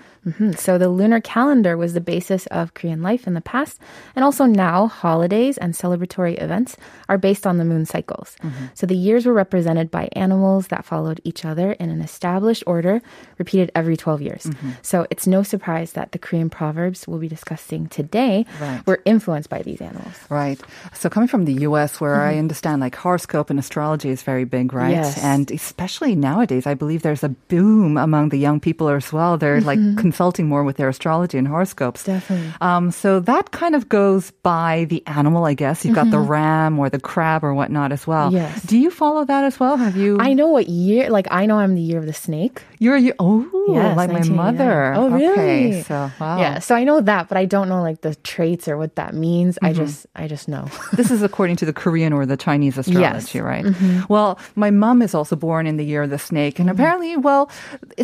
So 0.59 0.77
the 0.77 0.89
lunar 0.91 1.21
calendar 1.21 1.77
was 1.77 1.95
the 1.95 2.01
basis 2.01 2.47
of 2.49 2.75
Korean 2.75 3.00
life 3.03 3.27
in 3.27 3.35
the 3.35 3.41
past, 3.41 3.81
and 4.15 4.25
also 4.25 4.45
now 4.47 4.87
holidays 4.87 5.59
and 5.59 5.75
celebratory 5.75 6.41
events 6.41 6.77
are 7.09 7.19
based 7.19 7.47
on 7.47 7.59
the 7.59 7.65
moon 7.65 7.87
cycles. 7.87 8.37
Mm-hmm. 8.43 8.67
So 8.75 8.87
the 8.87 8.97
years 8.97 9.27
were 9.27 9.33
represented 9.33 9.91
by 9.91 10.09
animals 10.13 10.69
that 10.69 10.85
followed 10.85 11.21
each 11.25 11.45
other 11.45 11.73
in 11.73 11.91
an 11.91 12.01
established 12.01 12.65
order, 12.67 13.03
repeated 13.39 13.71
every 13.75 13.97
12 13.97 14.23
years. 14.23 14.45
Mm-hmm. 14.45 14.71
So 14.83 15.07
it's 15.11 15.27
no 15.27 15.43
surprise 15.43 15.93
that 15.93 16.13
the 16.13 16.19
Korean 16.19 16.51
proverbs 16.51 17.07
we'll 17.07 17.19
be 17.19 17.29
discussing 17.29 17.89
today 17.89 18.47
Right. 18.61 18.87
were 18.87 19.01
influenced 19.05 19.49
by 19.49 19.63
these 19.63 19.81
animals. 19.81 20.15
Right. 20.29 20.61
So 20.95 21.09
coming 21.09 21.29
from 21.29 21.45
the 21.45 21.65
US 21.67 22.01
where 22.01 22.23
I 22.23 22.33
mm-hmm. 22.33 22.41
understand 22.41 22.81
like 22.81 22.95
horoscope 22.97 23.51
and 23.51 23.59
astrology 23.59 24.11
is 24.11 24.23
very 24.23 24.45
big, 24.45 24.73
right? 24.73 24.91
Yes. 24.91 25.23
And 25.23 25.51
especially 25.51 26.15
nowadays, 26.15 26.67
I 26.67 26.75
believe 26.75 27.03
there's 27.03 27.25
a 27.25 27.31
boom 27.49 27.97
among 27.97 28.31
the 28.31 28.39
young 28.39 28.61
people 28.61 28.89
as 28.89 29.13
well. 29.13 29.39
They're 29.39 29.61
like 29.61 29.79
consulting 29.97 30.49
more 30.49 30.65
with 30.65 30.77
their 30.77 30.89
astrology 30.89 31.39
and 31.39 31.49
horoscopes. 31.49 32.05
Definitely. 32.05 32.53
Um, 32.61 32.90
so 32.95 33.21
that 33.21 33.51
kind 33.51 33.75
of 33.75 33.89
goes 33.89 34.31
by 34.43 34.87
the 34.89 35.03
animal, 35.07 35.45
I 35.45 35.55
guess. 35.55 35.85
You've 35.85 35.95
got 35.95 36.11
the 36.11 36.17
mm-hmm. 36.19 36.31
ram 36.31 36.79
or 36.79 36.89
the 36.91 37.01
crab 37.01 37.45
or 37.45 37.55
whatnot 37.55 37.93
as 37.93 38.07
well. 38.07 38.33
Yes. 38.33 38.63
Do 38.63 38.79
you 38.79 38.91
follow 38.91 39.25
that 39.25 39.45
as 39.45 39.59
well? 39.61 39.77
Have 39.77 39.97
you? 39.97 40.19
I 40.21 40.33
know 40.33 40.49
what 40.49 40.69
year, 40.69 41.11
like 41.11 41.27
I 41.31 41.47
know 41.47 41.59
I'm 41.59 41.75
the 41.75 41.83
year 41.83 41.99
of 41.99 42.07
the 42.07 42.13
snake. 42.13 42.63
You're, 42.79 42.97
you, 42.97 43.15
oh, 43.19 43.47
Yes, 43.69 43.97
like 43.97 44.11
my 44.11 44.23
mother. 44.29 44.95
Oh, 44.95 45.15
Okay. 45.15 45.27
really? 45.71 45.83
So, 45.83 46.11
wow. 46.21 46.39
Yeah, 46.41 46.59
so 46.59 46.75
I 46.75 46.85
know 46.85 47.01
that, 47.01 47.29
but 47.29 47.37
I 47.37 47.45
don't 47.45 47.69
know 47.69 47.83
like 47.83 48.01
the 48.01 48.15
traits 48.17 48.67
or 48.69 48.77
what 48.77 48.97
that 48.97 49.15
means. 49.15 49.59
I 49.63 49.71
Mm-hmm. 49.71 49.85
just, 49.85 50.07
I 50.17 50.27
just 50.27 50.49
know. 50.49 50.67
This 50.93 51.11
is 51.11 51.23
according 51.23 51.57
to 51.57 51.67
the 51.67 51.73
Korean 51.73 52.13
or 52.13 52.27
the 52.27 52.37
Chinese 52.37 52.77
astrology, 52.79 53.39
Yes. 53.39 53.45
right? 53.45 53.65
Mm-hmm. 53.65 54.13
Well, 54.13 54.39
my 54.57 54.71
mom 54.71 55.03
is 55.03 55.15
also 55.15 55.37
born 55.37 55.67
in 55.67 55.77
the 55.77 55.85
year 55.85 56.03
of 56.03 56.11
the 56.11 56.19
snake, 56.19 56.59
and 56.59 56.69
mm-hmm. 56.69 56.75
apparently, 56.81 57.17
well, 57.17 57.51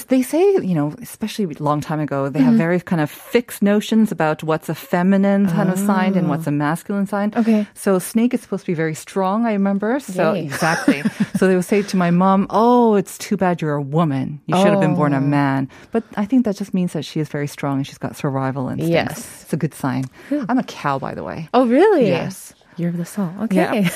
they 0.09 0.23
say, 0.23 0.41
you 0.63 0.75
know, 0.75 0.95
especially 1.03 1.45
a 1.45 1.63
long 1.63 1.81
time 1.81 1.99
ago, 2.01 2.29
they 2.29 2.41
have 2.41 2.55
very 2.55 2.79
kind 2.81 3.01
of 3.03 3.11
fixed 3.11 3.63
notions 3.63 4.13
about 4.13 4.43
what's 4.45 4.69
a 4.69 4.75
feminine 4.77 5.49
kind 5.49 5.71
of 5.71 5.79
sign 5.79 6.15
and 6.15 6.29
what's 6.29 6.47
a 6.47 6.51
ah. 6.51 6.53
masculine 6.53 7.07
sign. 7.07 7.33
Okay. 7.37 7.67
So 7.75 7.99
snake 7.99 8.35
is 8.35 8.41
supposed 8.41 8.65
to 8.65 8.71
be 8.71 8.75
very 8.75 8.95
strong, 8.95 9.47
I 9.47 9.53
remember. 9.53 9.99
So 10.01 10.35
Yay. 10.35 10.45
exactly. 10.45 11.03
so 11.37 11.49
they 11.49 11.57
would 11.57 11.65
say 11.65 11.83
to 11.83 11.97
my 11.97 12.11
mom, 12.11 12.47
"Oh, 12.51 12.95
it's 12.95 13.19
too 13.19 13.37
bad 13.37 13.61
you're 13.61 13.75
a 13.75 13.83
woman. 13.83 14.41
You 14.47 14.57
should 14.57 14.69
have 14.69 14.81
been 14.81 14.95
born 14.95 15.13
a 15.13 15.19
oh. 15.19 15.21
man." 15.21 15.69
But 15.93 16.05
I 16.17 16.27
think 16.27 16.45
that 16.45 16.57
just 16.57 16.75
means 16.75 16.93
that 16.93 17.05
she 17.05 17.21
is 17.21 17.29
very 17.29 17.49
strong 17.49 17.79
and 17.79 17.87
she's 17.87 17.99
got 17.99 18.17
survival 18.17 18.69
instincts. 18.69 18.93
Yes. 18.93 19.43
It's 19.43 19.53
a 19.53 19.57
good 19.57 19.75
sign. 19.75 20.05
I'm 20.31 20.59
a 20.59 20.65
cow, 20.65 20.99
by 20.99 21.15
the 21.15 21.25
way. 21.25 21.49
Oh, 21.55 21.67
really? 21.67 22.07
Yes. 22.07 22.55
Year 22.77 22.91
of 22.91 22.97
the 22.99 23.05
soul. 23.05 23.31
Yeah. 23.51 23.71
Okay. 23.73 23.89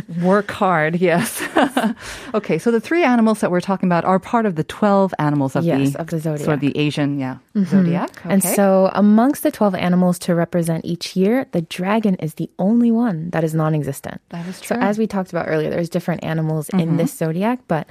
Work 0.22 0.50
hard, 0.50 0.96
yes. 0.96 1.42
okay, 2.34 2.58
so 2.58 2.70
the 2.70 2.80
three 2.80 3.02
animals 3.04 3.40
that 3.40 3.50
we're 3.50 3.60
talking 3.60 3.88
about 3.88 4.04
are 4.04 4.18
part 4.18 4.46
of 4.46 4.54
the 4.56 4.64
12 4.64 5.12
animals 5.18 5.54
of 5.56 5.64
Yes, 5.64 5.92
the 5.92 6.00
of 6.00 6.06
the 6.08 6.18
zodiac. 6.18 6.38
Mm-hmm. 6.40 6.44
Sort 6.44 6.54
of 6.54 6.60
the 6.60 6.78
Asian, 6.78 7.18
yeah, 7.18 7.36
zodiac. 7.64 8.10
And 8.24 8.42
so, 8.42 8.90
amongst 8.94 9.42
the 9.42 9.50
12 9.50 9.74
animals 9.74 10.18
to 10.20 10.34
represent 10.34 10.84
each 10.84 11.14
year, 11.16 11.46
the 11.52 11.62
dragon 11.62 12.14
is 12.16 12.34
the 12.34 12.48
only 12.58 12.90
one 12.90 13.30
that 13.30 13.44
is 13.44 13.54
non 13.54 13.74
existent. 13.74 14.20
That 14.30 14.46
is 14.46 14.56
So, 14.56 14.62
true. 14.64 14.76
Mm-hmm. 14.76 14.84
as 14.84 14.98
we 14.98 15.06
talked 15.06 15.30
about 15.30 15.46
earlier, 15.48 15.68
there's 15.70 15.88
different 15.90 16.24
animals 16.24 16.68
in 16.70 16.96
this 16.96 17.12
zodiac, 17.12 17.60
but 17.68 17.86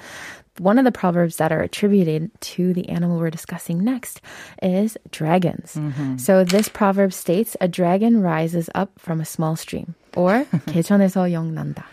one 0.59 0.79
of 0.79 0.85
the 0.85 0.93
proverbs 0.93 1.37
that 1.37 1.53
are 1.53 1.61
attributed 1.61 2.31
to 2.57 2.73
the 2.73 2.89
animal 2.89 3.19
we're 3.19 3.31
discussing 3.31 3.85
next 3.85 4.21
is 4.63 4.97
dragons. 5.11 5.75
Mm-hmm. 5.75 6.17
So, 6.17 6.45
this 6.45 6.69
proverb 6.69 7.13
states 7.13 7.57
a 7.61 7.69
dragon 7.69 8.23
rises 8.23 8.71
up 8.75 8.91
from 8.99 9.21
a 9.21 9.25
small 9.25 9.57
stream, 9.57 9.95
or 10.17 10.47
개천에서 10.67 11.31
영난다. 11.31 11.85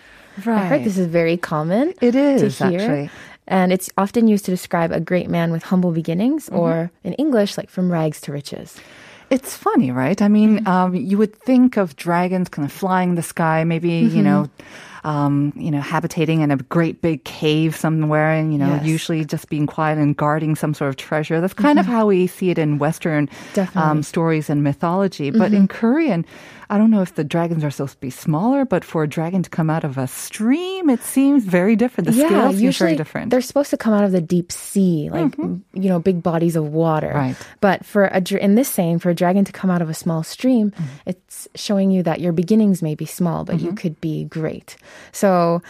I 0.48 0.65
heard 0.65 0.84
this 0.84 0.98
is 0.98 1.08
very 1.08 1.38
common. 1.38 1.93
It 2.01 2.15
is, 2.15 2.58
to 2.58 2.67
hear. 2.70 2.79
actually. 2.79 3.10
And 3.46 3.74
it's 3.74 3.89
often 3.98 4.27
used 4.27 4.46
to 4.46 4.51
describe 4.51 4.91
a 4.91 5.00
great 5.01 5.29
man 5.29 5.51
with 5.51 5.63
humble 5.63 5.91
beginnings, 5.91 6.48
Mm-hmm. 6.48 6.58
or 6.60 6.91
in 7.03 7.13
English, 7.20 7.58
like 7.58 7.70
from 7.70 7.91
rags 7.91 8.22
to 8.22 8.32
riches. 8.32 8.79
It's 9.29 9.55
funny, 9.58 9.91
right? 9.91 10.22
I 10.22 10.27
mean, 10.29 10.65
um, 10.67 10.93
you 10.96 11.17
would 11.17 11.36
think 11.36 11.75
of 11.77 11.96
dragons 11.96 12.50
kind 12.50 12.65
of 12.65 12.72
flying 12.72 13.10
in 13.12 13.15
the 13.15 13.24
sky, 13.24 13.63
maybe, 13.63 13.89
you 13.91 14.22
know, 14.22 14.48
um, 15.05 15.52
you 15.57 15.71
know, 15.71 15.81
habitating 15.81 16.40
in 16.40 16.50
a 16.50 16.57
great 16.57 17.02
big 17.02 17.25
cave 17.25 17.76
somewhere 17.76 18.31
and, 18.33 18.52
you 18.52 18.59
know, 18.59 18.69
Yes. 18.69 18.87
usually 18.87 19.25
just 19.25 19.49
being 19.49 19.67
quiet 19.67 19.99
and 19.99 20.17
guarding 20.17 20.55
some 20.55 20.75
sort 20.75 20.88
of 20.88 20.97
treasure. 20.97 21.40
That's 21.40 21.55
kind 21.55 21.78
of 21.78 21.87
mm-hmm. 21.87 21.95
how 21.95 22.07
we 22.07 22.26
see 22.26 22.50
it 22.50 22.59
in 22.59 22.78
Western 22.78 23.28
um, 23.75 24.02
stories 24.02 24.50
and 24.50 24.62
mythology. 24.62 25.31
But 25.31 25.52
mm-hmm. 25.52 25.57
in 25.57 25.69
Korean, 25.69 26.26
I 26.71 26.76
don't 26.76 26.90
know 26.90 27.00
if 27.00 27.14
the 27.14 27.25
dragons 27.25 27.64
are 27.64 27.71
supposed 27.71 27.95
to 27.95 28.00
be 28.00 28.11
smaller, 28.11 28.64
but 28.67 28.85
for 28.85 29.02
a 29.02 29.09
dragon 29.09 29.43
to 29.43 29.49
come 29.49 29.71
out 29.71 29.85
of 29.85 29.97
a 29.97 30.07
stream, 30.07 30.90
it 30.90 31.00
seems 31.02 31.45
very 31.45 31.76
different. 31.76 32.09
The 32.09 32.12
scale 32.12 32.50
seems 32.50 32.62
usually 32.62 32.88
very 32.90 32.97
different. 32.97 33.31
they're 33.31 33.40
supposed 33.40 33.71
to 33.71 33.78
come 33.78 33.95
out 33.95 34.05
of 34.05 34.12
the 34.12 34.21
deep 34.21 34.52
sea, 34.52 35.09
like 35.11 35.33
mm-hmm. 35.33 35.64
you 35.73 35.88
know, 35.88 35.99
big 35.99 36.23
bodies 36.23 36.57
of 36.57 36.69
water. 36.69 37.12
Right. 37.14 37.37
But 37.61 37.87
for 37.87 38.05
a 38.05 38.21
in 38.37 38.55
this 38.55 38.69
saying, 38.69 38.99
for 38.99 39.09
a 39.09 39.14
dragon 39.14 39.45
to 39.47 39.52
come 39.52 39.71
out 39.71 39.81
of 39.81 39.88
a 39.88 39.95
small 39.95 40.23
stream, 40.23 40.73
it's 41.07 41.49
showing 41.55 41.90
you 41.90 42.02
that 42.02 42.21
your 42.21 42.33
beginnings 42.33 42.83
may 42.83 42.95
be 42.95 43.07
small, 43.07 43.45
but 43.45 43.61
you 43.61 43.73
could 43.73 43.99
be 44.00 44.25
great. 44.25 44.76
So, 45.12 45.62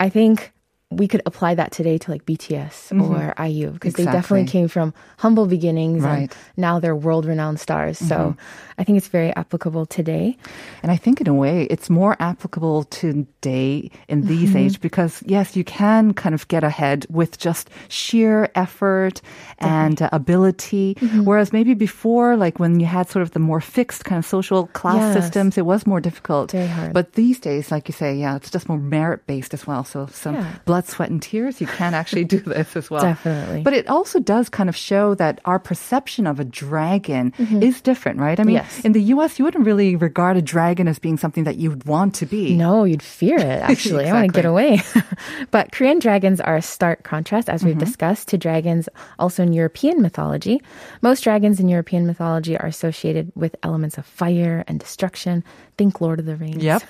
I 0.00 0.08
think. 0.08 0.52
We 0.90 1.06
could 1.06 1.20
apply 1.26 1.54
that 1.56 1.70
today 1.70 1.98
to 1.98 2.10
like 2.10 2.24
BTS 2.24 2.92
or 2.98 3.34
IU 3.44 3.72
because 3.72 3.92
they 3.92 4.04
definitely 4.04 4.46
came 4.46 4.68
from 4.68 4.94
humble 5.18 5.44
beginnings 5.46 6.02
Right. 6.02 6.20
and 6.32 6.34
now 6.56 6.80
they're 6.80 6.96
world 6.96 7.26
renowned 7.26 7.60
stars. 7.60 7.98
So 7.98 8.34
I 8.78 8.84
think 8.84 8.96
it's 8.96 9.08
very 9.08 9.28
applicable 9.36 9.84
today. 9.84 10.38
And 10.82 10.90
I 10.90 10.96
think 10.96 11.20
in 11.20 11.28
a 11.28 11.34
way 11.34 11.64
it's 11.64 11.90
more 11.90 12.16
applicable 12.20 12.84
today 12.84 13.90
in 14.08 14.22
these 14.26 14.48
Mm-hmm. 14.48 14.56
age 14.56 14.80
because 14.80 15.22
yes, 15.26 15.56
you 15.56 15.62
can 15.64 16.14
kind 16.14 16.34
of 16.34 16.48
get 16.48 16.64
ahead 16.64 17.04
with 17.10 17.36
just 17.38 17.68
sheer 17.88 18.48
effort 18.54 19.20
and 19.58 20.00
uh, 20.00 20.08
ability. 20.12 20.94
Mm-hmm. 20.94 21.24
Whereas 21.24 21.52
maybe 21.52 21.74
before, 21.74 22.34
like 22.36 22.58
when 22.58 22.80
you 22.80 22.86
had 22.86 23.10
sort 23.10 23.22
of 23.22 23.32
the 23.32 23.40
more 23.40 23.60
fixed 23.60 24.04
kind 24.06 24.18
of 24.18 24.24
social 24.24 24.68
class 24.68 24.96
Yes. 25.14 25.24
systems, 25.24 25.58
it 25.58 25.66
was 25.66 25.86
more 25.86 26.00
difficult. 26.00 26.52
Very 26.52 26.66
hard. 26.66 26.94
But 26.94 27.12
these 27.12 27.38
days, 27.40 27.70
like 27.70 27.88
you 27.88 27.92
say, 27.92 28.14
yeah, 28.16 28.36
it's 28.36 28.50
just 28.50 28.70
more 28.70 28.78
merit 28.78 29.26
based 29.26 29.52
as 29.52 29.66
well. 29.66 29.84
So 29.84 30.06
some 30.06 30.34
Yeah. 30.36 30.48
Blood, 30.78 30.86
sweat, 30.88 31.10
and 31.10 31.20
tears, 31.22 31.60
you 31.60 31.66
can 31.66 31.94
actually 31.94 32.24
do 32.24 32.38
this 32.46 32.76
as 32.76 32.90
well. 32.90 33.02
Definitely. 33.02 33.62
But 33.62 33.72
it 33.74 33.88
also 33.88 34.20
does 34.20 34.48
kind 34.48 34.68
of 34.68 34.76
show 34.76 35.14
that 35.16 35.40
our 35.44 35.58
perception 35.58 36.26
of 36.26 36.38
a 36.40 36.44
dragon 36.44 37.32
is 37.38 37.80
different, 37.80 38.20
right? 38.20 38.38
I 38.38 38.44
mean, 38.44 38.48
Mm-hmm. 38.58 38.64
Yes. 38.64 38.84
in 38.84 38.92
the 38.92 39.02
US, 39.14 39.38
you 39.38 39.44
wouldn't 39.44 39.66
really 39.66 39.94
regard 39.96 40.36
a 40.36 40.42
dragon 40.42 40.88
as 40.88 40.98
being 40.98 41.16
something 41.18 41.44
that 41.44 41.56
you 41.56 41.70
would 41.70 41.84
want 41.84 42.14
to 42.16 42.26
be. 42.26 42.54
No, 42.54 42.84
you'd 42.84 43.02
fear 43.02 43.36
it, 43.38 43.42
actually. 43.70 44.06
I 44.06 44.12
want 44.12 44.32
to 44.32 44.32
get 44.32 44.46
away. 44.46 44.80
but 45.50 45.70
Korean 45.72 45.98
dragons 45.98 46.40
are 46.40 46.56
a 46.56 46.62
stark 46.62 47.02
contrast, 47.02 47.48
as 47.48 47.62
we've 47.64 47.74
Mm-hmm. 47.74 47.84
discussed, 47.84 48.28
to 48.28 48.38
dragons 48.38 48.88
also 49.18 49.42
in 49.42 49.52
European 49.52 50.00
mythology. 50.02 50.60
Most 51.02 51.22
dragons 51.24 51.60
in 51.60 51.68
European 51.68 52.06
mythology 52.06 52.56
are 52.56 52.66
associated 52.66 53.30
with 53.36 53.54
elements 53.62 53.98
of 53.98 54.06
fire 54.06 54.64
and 54.66 54.80
destruction. 54.80 55.44
Think 55.76 56.00
Lord 56.00 56.18
of 56.18 56.26
the 56.26 56.34
Rings. 56.36 56.62
Yep. 56.62 56.82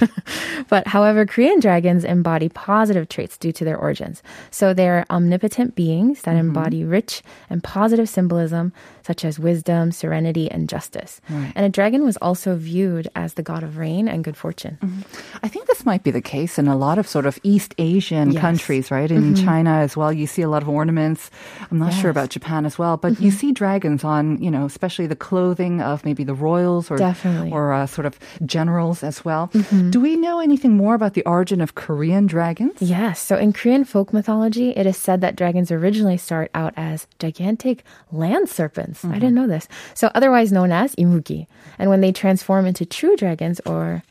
but 0.68 0.86
however, 0.86 1.26
Korean 1.26 1.60
dragons 1.60 2.04
embody 2.04 2.48
positive 2.48 3.08
traits 3.08 3.36
due 3.36 3.52
to 3.52 3.64
their 3.64 3.77
origins. 3.78 4.22
So 4.50 4.74
they're 4.74 5.04
omnipotent 5.10 5.74
beings 5.74 6.22
that 6.22 6.36
Mm-hmm. 6.38 6.48
embody 6.48 6.84
rich 6.84 7.22
and 7.50 7.62
positive 7.64 8.08
symbolism, 8.08 8.72
such 9.02 9.24
as 9.24 9.38
wisdom, 9.38 9.90
serenity, 9.92 10.50
and 10.50 10.68
justice. 10.68 11.20
And 11.28 11.64
a 11.66 11.68
dragon 11.68 12.04
was 12.04 12.16
also 12.18 12.54
viewed 12.56 13.08
as 13.16 13.34
the 13.34 13.42
god 13.42 13.62
of 13.62 13.76
rain 13.78 14.06
and 14.08 14.22
good 14.22 14.36
fortune. 14.36 14.78
I 15.42 15.48
think 15.48 15.66
this 15.66 15.84
might 15.86 16.02
be 16.04 16.10
the 16.12 16.20
case 16.22 16.58
in 16.58 16.68
a 16.68 16.76
lot 16.76 16.98
of 16.98 17.06
sort 17.08 17.26
of 17.26 17.38
East 17.42 17.74
Asian 17.78 18.28
Yes. 18.32 18.36
Mm-hmm. 18.38 18.40
countries, 18.46 18.90
right? 18.90 19.10
In 19.10 19.34
China 19.34 19.70
as 19.86 19.96
well, 19.96 20.12
you 20.12 20.26
see 20.26 20.42
a 20.42 20.48
lot 20.48 20.62
of 20.62 20.68
ornaments. 20.68 21.30
I'm 21.70 21.78
not 21.78 21.90
sure 21.92 21.96
Yes. 21.96 21.98
Mm-hmm. 21.98 22.10
about 22.18 22.30
Japan 22.30 22.66
as 22.66 22.78
well, 22.78 22.96
but 22.96 23.20
you 23.20 23.30
see 23.30 23.50
dragons 23.52 24.04
on, 24.04 24.40
you 24.42 24.50
know, 24.50 24.64
especially 24.66 25.06
the 25.06 25.16
clothing 25.16 25.80
of 25.80 26.04
maybe 26.04 26.24
the 26.24 26.34
royals 26.34 26.90
or 26.90 26.96
Definitely. 26.98 27.48
Mm-hmm. 27.50 27.56
or 27.56 27.72
uh, 27.72 27.86
sort 27.86 28.06
of 28.06 28.18
generals 28.44 29.02
as 29.02 29.24
well. 29.24 29.50
Do 29.90 30.00
we 30.00 30.16
know 30.16 30.40
anything 30.40 30.76
more 30.76 30.94
about 30.94 31.14
the 31.14 31.24
origin 31.24 31.60
of 31.60 31.74
Korean 31.74 32.26
dragons? 32.26 32.80
Yes. 32.80 33.20
So 33.20 33.36
in 33.36 33.52
Korean 33.68 33.84
folk 33.84 34.14
mythology, 34.14 34.70
it 34.70 34.86
is 34.86 34.96
said 34.96 35.20
that 35.20 35.36
dragons 35.36 35.70
originally 35.70 36.16
start 36.16 36.50
out 36.54 36.72
as 36.74 37.06
gigantic 37.18 37.84
land 38.10 38.48
serpents. 38.48 39.04
I 39.04 39.08
mm-hmm. 39.08 39.18
didn't 39.18 39.34
know 39.34 39.46
this. 39.46 39.68
So 39.92 40.10
otherwise 40.14 40.50
known 40.50 40.72
as 40.72 40.96
imugi. 40.96 41.46
And 41.78 41.90
when 41.90 42.00
they 42.00 42.10
transform 42.10 42.64
into 42.64 42.86
true 42.86 43.14
dragons 43.14 43.60
or 43.66 44.04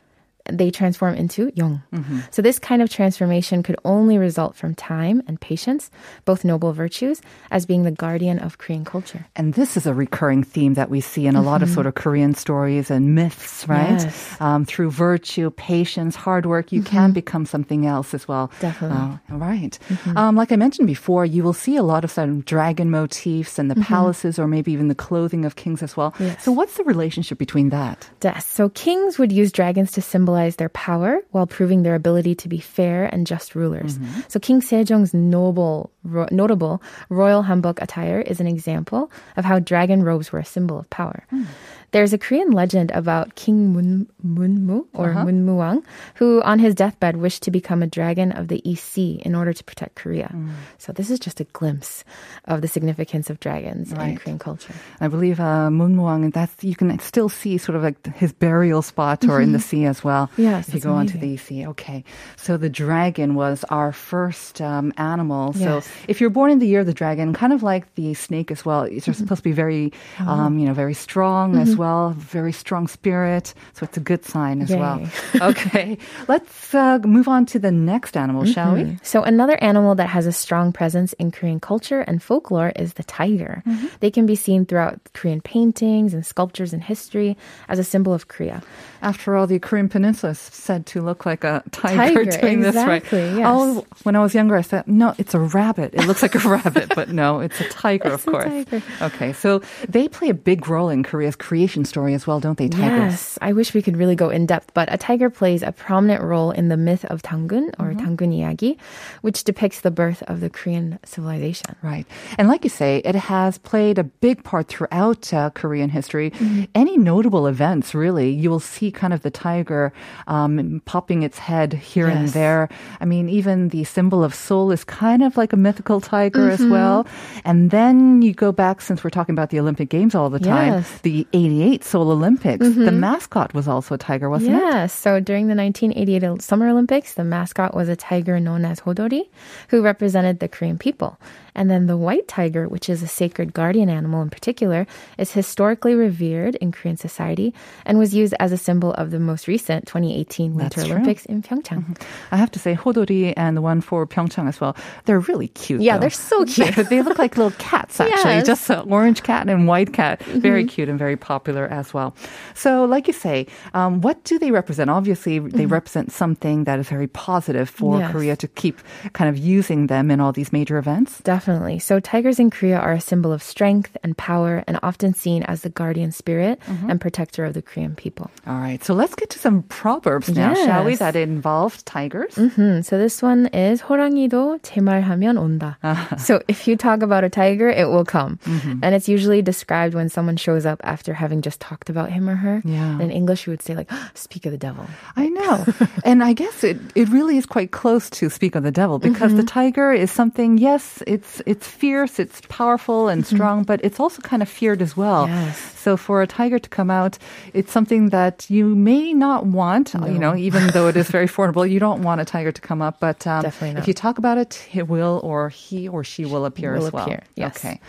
they 0.48 0.70
transform 0.70 1.14
into 1.14 1.52
yong. 1.54 1.82
So 2.30 2.42
this 2.42 2.58
kind 2.58 2.82
of 2.82 2.90
transformation 2.90 3.62
could 3.62 3.76
only 3.84 4.18
result 4.18 4.56
from 4.56 4.74
time 4.74 5.22
and 5.26 5.40
patience, 5.40 5.90
both 6.24 6.44
noble 6.44 6.72
virtues, 6.72 7.20
as 7.50 7.66
being 7.66 7.82
the 7.82 7.90
guardian 7.90 8.38
of 8.38 8.58
Korean 8.58 8.84
culture. 8.84 9.26
And 9.36 9.54
this 9.54 9.76
is 9.76 9.86
a 9.86 9.94
recurring 9.94 10.42
theme 10.42 10.74
that 10.74 10.90
we 10.90 11.00
see 11.00 11.26
in 11.26 11.36
a 11.36 11.42
lot 11.42 11.62
of 11.62 11.68
sort 11.68 11.86
of 11.86 11.94
Korean 11.94 12.34
stories 12.34 12.90
and 12.90 13.14
myths, 13.14 13.66
right? 13.68 13.98
Mm-hmm. 13.98 14.08
Yes. 14.08 14.40
Um, 14.40 14.64
through 14.64 14.90
virtue, 14.90 15.50
patience, 15.50 16.16
hard 16.16 16.46
work, 16.46 16.72
you 16.72 16.82
can 16.82 17.12
become 17.12 17.44
something 17.44 17.86
else 17.86 18.14
as 18.14 18.26
well. 18.26 18.50
Definitely. 18.60 18.96
Uh, 18.96 19.32
all 19.32 19.38
right. 19.38 19.78
Um, 20.16 20.36
like 20.36 20.52
I 20.52 20.56
mentioned 20.56 20.86
before, 20.86 21.24
you 21.26 21.42
will 21.42 21.52
see 21.52 21.76
a 21.76 21.82
lot 21.82 22.04
of 22.04 22.10
some 22.10 22.40
dragon 22.42 22.90
motifs 22.90 23.58
in 23.58 23.68
the 23.68 23.74
palaces 23.76 24.38
or 24.38 24.46
maybe 24.46 24.72
even 24.72 24.88
the 24.88 24.94
clothing 24.94 25.44
of 25.44 25.56
kings 25.56 25.82
as 25.82 25.96
well. 25.96 26.14
Yes. 26.18 26.42
So, 26.44 26.52
what's 26.52 26.76
the 26.76 26.84
relationship 26.84 27.38
between 27.38 27.70
that? 27.70 28.08
Yes. 28.22 28.46
So 28.46 28.68
kings 28.70 29.18
would 29.18 29.32
use 29.32 29.52
dragons 29.52 29.92
to 29.92 30.00
symbolize 30.00 30.37
their 30.56 30.68
power 30.70 31.20
while 31.30 31.46
proving 31.46 31.82
their 31.82 31.94
ability 31.94 32.34
to 32.36 32.48
be 32.48 32.58
fair 32.58 33.06
and 33.06 33.26
just 33.26 33.54
rulers. 33.54 33.98
Mm-hmm. 33.98 34.20
So 34.28 34.38
King 34.38 34.60
Sejong's 34.60 35.12
noble, 35.12 35.90
ro- 36.04 36.28
notable 36.30 36.82
royal 37.08 37.42
hanbok 37.42 37.82
attire 37.82 38.20
is 38.20 38.40
an 38.40 38.46
example 38.46 39.10
of 39.36 39.44
how 39.44 39.58
dragon 39.58 40.02
robes 40.02 40.32
were 40.32 40.38
a 40.38 40.44
symbol 40.44 40.78
of 40.78 40.88
power. 40.90 41.24
Hmm. 41.30 41.44
There's 41.90 42.12
a 42.12 42.18
Korean 42.18 42.50
legend 42.50 42.90
about 42.90 43.34
King 43.34 43.72
Mun, 43.72 44.06
Munmu 44.24 44.84
or 44.92 45.14
Munmuang, 45.14 45.82
who 46.16 46.42
on 46.42 46.58
his 46.58 46.74
deathbed 46.74 47.16
wished 47.16 47.42
to 47.44 47.50
become 47.50 47.82
a 47.82 47.86
dragon 47.86 48.30
of 48.32 48.48
the 48.48 48.60
East 48.68 48.84
Sea 48.92 49.22
in 49.24 49.34
order 49.34 49.54
to 49.54 49.64
protect 49.64 49.94
Korea. 49.96 50.28
So 50.76 50.92
this 50.92 51.08
is 51.10 51.18
just 51.18 51.40
a 51.40 51.44
glimpse 51.44 52.04
of 52.44 52.60
the 52.60 52.68
significance 52.68 53.30
of 53.30 53.40
dragons 53.40 53.90
in 53.92 54.16
Korean 54.18 54.38
culture. 54.38 54.74
I 55.00 55.08
believe 55.08 55.40
uh, 55.40 55.68
Munmuang, 55.72 56.24
and 56.24 56.32
that's 56.32 56.52
you 56.62 56.76
can 56.76 56.98
still 56.98 57.28
see 57.30 57.56
sort 57.56 57.76
of 57.76 57.82
like 57.82 57.96
his 58.16 58.32
burial 58.32 58.82
spot 58.82 59.24
or 59.24 59.40
in 59.40 59.52
the 59.52 59.60
sea 59.60 59.86
as 59.86 60.04
well. 60.04 60.30
Yes, 60.36 60.68
if 60.68 60.74
you 60.74 60.80
go 60.80 60.92
onto 60.92 61.16
amazing. 61.16 61.20
the 61.20 61.34
East 61.34 61.46
sea. 61.46 61.66
Okay, 61.68 62.04
so 62.36 62.56
the 62.58 62.68
dragon 62.68 63.34
was 63.34 63.64
our 63.70 63.92
first 63.92 64.60
um, 64.60 64.92
animal. 64.98 65.52
So 65.54 65.80
if 66.06 66.20
you're 66.20 66.28
born 66.30 66.50
in 66.50 66.58
the 66.58 66.66
year 66.68 66.80
of 66.80 66.86
the 66.86 66.92
dragon, 66.94 67.32
kind 67.32 67.52
of 67.54 67.62
like 67.62 67.94
the 67.94 68.12
snake 68.12 68.50
as 68.50 68.64
well, 68.64 68.84
Mm-hmm. 68.84 69.00
you're 69.06 69.14
supposed 69.14 69.40
to 69.40 69.48
be 69.48 69.52
very, 69.52 69.92
Oh. 70.20 70.28
um, 70.28 70.58
you 70.58 70.66
know, 70.66 70.74
very 70.74 70.92
strong 70.94 71.56
as 71.56 71.76
well, 71.78 72.10
very 72.10 72.52
strong 72.52 72.88
spirit. 72.88 73.54
So 73.74 73.84
it's 73.84 73.96
a 73.96 74.00
good 74.00 74.24
sign 74.24 74.60
as 74.62 74.70
well. 74.70 75.00
Okay, 75.40 75.98
let's 76.26 76.74
uh, 76.74 76.98
move 77.04 77.28
on 77.28 77.46
to 77.46 77.58
the 77.58 77.70
next 77.70 78.16
animal, 78.16 78.44
shall 78.44 78.74
we? 78.74 78.98
So, 79.02 79.22
another 79.22 79.56
animal 79.62 79.94
that 79.94 80.08
has 80.08 80.26
a 80.26 80.32
strong 80.32 80.72
presence 80.72 81.12
in 81.14 81.30
Korean 81.30 81.60
culture 81.60 82.00
and 82.00 82.22
folklore 82.22 82.72
is 82.76 82.94
the 82.94 83.04
tiger. 83.04 83.62
Mm-hmm. 83.66 83.86
They 84.00 84.10
can 84.10 84.26
be 84.26 84.34
seen 84.34 84.66
throughout 84.66 85.00
Korean 85.14 85.40
paintings 85.40 86.12
and 86.12 86.26
sculptures 86.26 86.72
and 86.72 86.82
history 86.82 87.36
as 87.68 87.78
a 87.78 87.84
symbol 87.84 88.12
of 88.12 88.28
Korea. 88.28 88.62
After 89.00 89.36
all, 89.36 89.46
the 89.46 89.58
Korean 89.58 89.88
Peninsula 89.88 90.32
is 90.32 90.38
said 90.38 90.86
to 90.86 91.00
look 91.00 91.24
like 91.24 91.44
a 91.44 91.62
tiger, 91.70 92.24
Tiger, 92.24 92.24
doing 92.40 92.60
this, 92.60 92.74
right? 92.74 92.98
exactly, 92.98 93.38
yes. 93.38 93.46
Oh, 93.46 93.86
when 94.02 94.16
I 94.16 94.20
was 94.20 94.34
younger, 94.34 94.56
I 94.56 94.62
said, 94.62 94.86
no, 94.88 95.14
it's 95.18 95.34
a 95.34 95.40
rabbit. 95.40 95.94
It 95.94 96.06
looks 96.06 96.22
like 96.22 96.34
a 96.34 96.40
rabbit, 96.48 96.92
but 96.94 97.10
no, 97.10 97.40
it's 97.40 97.60
a 97.60 97.68
tiger, 97.68 98.10
of 98.10 98.26
a 98.26 98.30
course. 98.30 98.44
tiger. 98.44 98.82
Okay, 99.02 99.32
so 99.32 99.62
they 99.88 100.08
play 100.08 100.28
a 100.30 100.34
big 100.34 100.68
role 100.68 100.88
in 100.88 101.02
Korea's 101.02 101.36
creation 101.36 101.67
creation 101.68 101.84
story 101.84 102.14
as 102.14 102.26
well, 102.26 102.40
don't 102.40 102.56
they, 102.56 102.68
tigers? 102.68 103.12
Yes, 103.12 103.38
I 103.42 103.52
wish 103.52 103.74
we 103.74 103.82
could 103.82 103.96
really 103.96 104.16
go 104.16 104.30
in 104.30 104.46
depth, 104.46 104.72
but 104.72 104.90
a 104.90 104.96
tiger 104.96 105.28
plays 105.28 105.62
a 105.62 105.70
prominent 105.70 106.22
role 106.22 106.50
in 106.50 106.68
the 106.68 106.78
myth 106.78 107.04
of 107.06 107.20
Tangun 107.22 107.68
or 107.78 107.92
mm-hmm. 107.92 108.16
Tangun 108.16 108.32
Yagi, 108.32 108.78
which 109.20 109.44
depicts 109.44 109.82
the 109.82 109.90
birth 109.90 110.22
of 110.28 110.40
the 110.40 110.48
Korean 110.48 110.98
civilization. 111.04 111.76
Right. 111.82 112.06
And 112.38 112.48
like 112.48 112.64
you 112.64 112.70
say, 112.70 113.02
it 113.04 113.14
has 113.14 113.58
played 113.58 113.98
a 113.98 114.04
big 114.04 114.44
part 114.44 114.68
throughout 114.68 115.32
uh, 115.34 115.50
Korean 115.50 115.90
history. 115.90 116.30
Mm-hmm. 116.30 116.64
Any 116.74 116.96
notable 116.96 117.46
events, 117.46 117.94
really, 117.94 118.30
you 118.30 118.48
will 118.48 118.60
see 118.60 118.90
kind 118.90 119.12
of 119.12 119.20
the 119.20 119.30
tiger 119.30 119.92
um, 120.26 120.80
popping 120.86 121.22
its 121.22 121.36
head 121.36 121.74
here 121.74 122.08
yes. 122.08 122.16
and 122.16 122.28
there. 122.30 122.68
I 123.00 123.04
mean, 123.04 123.28
even 123.28 123.68
the 123.68 123.84
symbol 123.84 124.24
of 124.24 124.34
Seoul 124.34 124.72
is 124.72 124.84
kind 124.84 125.22
of 125.22 125.36
like 125.36 125.52
a 125.52 125.56
mythical 125.56 126.00
tiger 126.00 126.48
mm-hmm. 126.48 126.64
as 126.64 126.70
well. 126.70 127.06
And 127.44 127.70
then 127.70 128.22
you 128.22 128.32
go 128.32 128.52
back, 128.52 128.80
since 128.80 129.04
we're 129.04 129.10
talking 129.10 129.34
about 129.34 129.50
the 129.50 129.60
Olympic 129.60 129.90
Games 129.90 130.14
all 130.14 130.30
the 130.30 130.40
time, 130.40 130.72
yes. 130.72 131.00
the 131.02 131.26
80 131.34 131.57
1988 131.58 131.84
Seoul 131.84 132.10
Olympics, 132.10 132.66
mm-hmm. 132.66 132.84
the 132.84 132.92
mascot 132.92 133.54
was 133.54 133.68
also 133.68 133.94
a 133.94 133.98
tiger, 133.98 134.30
wasn't 134.30 134.52
yeah, 134.52 134.58
it? 134.58 134.62
Yes. 134.62 134.92
So 134.92 135.20
during 135.20 135.48
the 135.48 135.54
1988 135.54 136.42
Summer 136.42 136.68
Olympics, 136.68 137.14
the 137.14 137.24
mascot 137.24 137.74
was 137.74 137.88
a 137.88 137.96
tiger 137.96 138.38
known 138.40 138.64
as 138.64 138.80
Hodori, 138.80 139.28
who 139.68 139.82
represented 139.82 140.40
the 140.40 140.48
Korean 140.48 140.78
people. 140.78 141.18
And 141.58 141.68
then 141.68 141.86
the 141.86 141.96
white 141.96 142.28
tiger, 142.28 142.68
which 142.68 142.88
is 142.88 143.02
a 143.02 143.08
sacred 143.08 143.52
guardian 143.52 143.90
animal 143.90 144.22
in 144.22 144.30
particular, 144.30 144.86
is 145.18 145.32
historically 145.32 145.96
revered 145.96 146.54
in 146.56 146.70
Korean 146.70 146.96
society 146.96 147.52
and 147.84 147.98
was 147.98 148.14
used 148.14 148.32
as 148.38 148.52
a 148.52 148.56
symbol 148.56 148.94
of 148.94 149.10
the 149.10 149.18
most 149.18 149.48
recent 149.48 149.84
2018 149.88 150.54
Winter 150.54 150.80
That's 150.80 150.90
Olympics 150.90 151.26
true. 151.26 151.34
in 151.34 151.42
Pyeongchang. 151.42 151.82
Mm-hmm. 151.82 152.34
I 152.34 152.36
have 152.36 152.52
to 152.52 152.60
say, 152.60 152.76
Hodori 152.76 153.34
and 153.36 153.56
the 153.56 153.60
one 153.60 153.80
for 153.80 154.06
Pyeongchang 154.06 154.48
as 154.48 154.60
well, 154.60 154.76
they're 155.06 155.18
really 155.18 155.48
cute. 155.48 155.80
Yeah, 155.80 155.96
though. 155.96 156.02
they're 156.02 156.10
so 156.10 156.44
cute. 156.46 156.76
they 156.76 157.02
look 157.02 157.18
like 157.18 157.36
little 157.36 157.58
cats, 157.58 158.00
actually, 158.00 158.42
just 158.42 158.70
an 158.70 158.88
orange 158.88 159.24
cat 159.24 159.48
and 159.48 159.66
white 159.66 159.92
cat. 159.92 160.22
Very 160.22 160.62
mm-hmm. 160.62 160.68
cute 160.68 160.88
and 160.88 160.98
very 160.98 161.16
popular 161.16 161.38
popular 161.47 161.65
as 161.71 161.95
well. 161.95 162.11
So, 162.53 162.83
like 162.83 163.07
you 163.07 163.15
say, 163.15 163.47
um, 163.73 164.03
what 164.03 164.19
do 164.27 164.35
they 164.37 164.51
represent? 164.51 164.91
Obviously, 164.91 165.39
they 165.39 165.65
represent 165.65 166.11
something 166.11 166.67
that 166.67 166.77
is 166.83 166.91
very 166.91 167.07
positive 167.07 167.71
for 167.71 167.95
Mm-hmm. 167.95 168.01
Yes. 168.03 168.11
Korea 168.11 168.35
to 168.41 168.47
keep 168.57 168.81
kind 169.13 169.29
of 169.29 169.37
using 169.37 169.85
them 169.87 170.09
in 170.11 170.19
all 170.19 170.33
these 170.33 170.51
major 170.51 170.77
events. 170.81 171.21
Definitely. 171.21 171.77
So 171.77 172.01
tigers 172.01 172.41
in 172.41 172.49
Korea 172.49 172.75
are 172.81 172.91
a 172.93 172.99
symbol 172.99 173.31
of 173.31 173.39
strength 173.45 173.95
and 174.03 174.17
power 174.17 174.65
and 174.67 174.81
often 174.81 175.13
seen 175.13 175.45
as 175.45 175.61
the 175.61 175.69
guardian 175.69 176.11
spirit 176.11 176.59
Mm-hmm. 176.67 176.89
and 176.89 176.97
protector 176.99 177.45
of 177.45 177.53
the 177.53 177.61
Korean 177.61 177.93
people. 177.93 178.31
All 178.49 178.57
right, 178.57 178.81
so 178.83 178.93
let's 178.97 179.13
get 179.13 179.29
to 179.31 179.39
some 179.39 179.61
proverbs 179.69 180.27
now, 180.33 180.53
shall 180.57 180.83
we? 180.89 180.97
Yes. 180.97 181.05
That 181.05 181.15
involve 181.15 181.85
tigers. 181.85 182.33
Hmm, 182.33 182.81
so 182.81 182.97
this 182.97 183.21
one 183.21 183.45
is 183.53 183.81
호랑이도 183.85 184.59
제 184.65 184.81
말하면 184.81 185.37
온다. 185.37 185.77
So 186.17 186.41
if 186.49 186.65
you 186.67 186.75
talk 186.75 187.03
about 187.05 187.23
a 187.23 187.29
tiger, 187.29 187.69
it 187.69 187.85
will 187.93 188.05
come. 188.05 188.39
Mm-hmm. 188.49 188.81
And 188.81 188.95
it's 188.97 189.07
usually 189.07 189.41
described 189.45 189.93
when 189.93 190.09
someone 190.09 190.35
shows 190.37 190.65
up 190.65 190.81
after 190.83 191.13
having 191.13 191.36
just 191.42 191.60
talked 191.60 191.90
about 191.90 192.10
him 192.10 192.28
or 192.28 192.36
her. 192.36 192.62
Yeah. 192.64 193.00
In 193.00 193.10
English, 193.10 193.46
you 193.46 193.50
would 193.50 193.62
say 193.62 193.74
like, 193.74 193.90
speak 194.14 194.46
of 194.46 194.52
the 194.52 194.58
devil. 194.58 194.86
I 195.16 195.28
know. 195.28 195.66
and 196.04 196.22
I 196.22 196.32
guess 196.32 196.64
it, 196.64 196.78
it 196.94 197.08
really 197.08 197.36
is 197.36 197.46
quite 197.46 197.70
close 197.70 198.10
to 198.10 198.30
speak 198.30 198.54
of 198.54 198.62
the 198.62 198.70
devil 198.70 198.98
because 198.98 199.32
the 199.32 199.38
mm-hmm. 199.38 199.46
tiger 199.46 199.92
is 199.92 200.10
something, 200.10 200.58
yes, 200.58 201.02
it's 201.06 201.42
it's 201.46 201.66
fierce, 201.66 202.18
it's 202.18 202.40
powerful 202.48 203.08
and 203.08 203.24
mm-hmm. 203.24 203.36
strong, 203.36 203.62
but 203.64 203.80
it's 203.82 204.00
also 204.00 204.22
kind 204.22 204.42
of 204.42 204.48
feared 204.48 204.82
as 204.82 204.96
well. 204.96 205.26
Yes. 205.28 205.77
So 205.88 205.96
for 205.96 206.20
a 206.20 206.26
tiger 206.26 206.58
to 206.58 206.68
come 206.68 206.90
out, 206.90 207.16
it's 207.54 207.72
something 207.72 208.10
that 208.10 208.50
you 208.50 208.74
may 208.74 209.14
not 209.14 209.46
want, 209.46 209.94
you 209.94 210.18
know, 210.18 210.36
even 210.36 210.66
though 210.74 210.86
it 210.92 210.96
is 210.98 211.08
very 211.08 211.26
formidable, 211.26 211.64
you 211.64 211.80
don't 211.80 212.02
want 212.02 212.20
a 212.20 212.26
tiger 212.26 212.52
to 212.52 212.60
come 212.60 212.82
up, 212.82 213.00
but 213.00 213.26
um, 213.26 213.46
if 213.80 213.88
you 213.88 213.94
talk 213.94 214.18
about 214.18 214.36
it, 214.36 214.68
it 214.74 214.86
will 214.86 215.18
or 215.24 215.48
he 215.48 215.88
or 215.88 216.04
she 216.04 216.26
will 216.26 216.44
appear 216.44 216.74
Will 216.74 216.86
as 216.88 216.92
well. 216.92 217.04
appear, 217.04 217.22
yes. 217.36 217.56
Okay. 217.56 217.80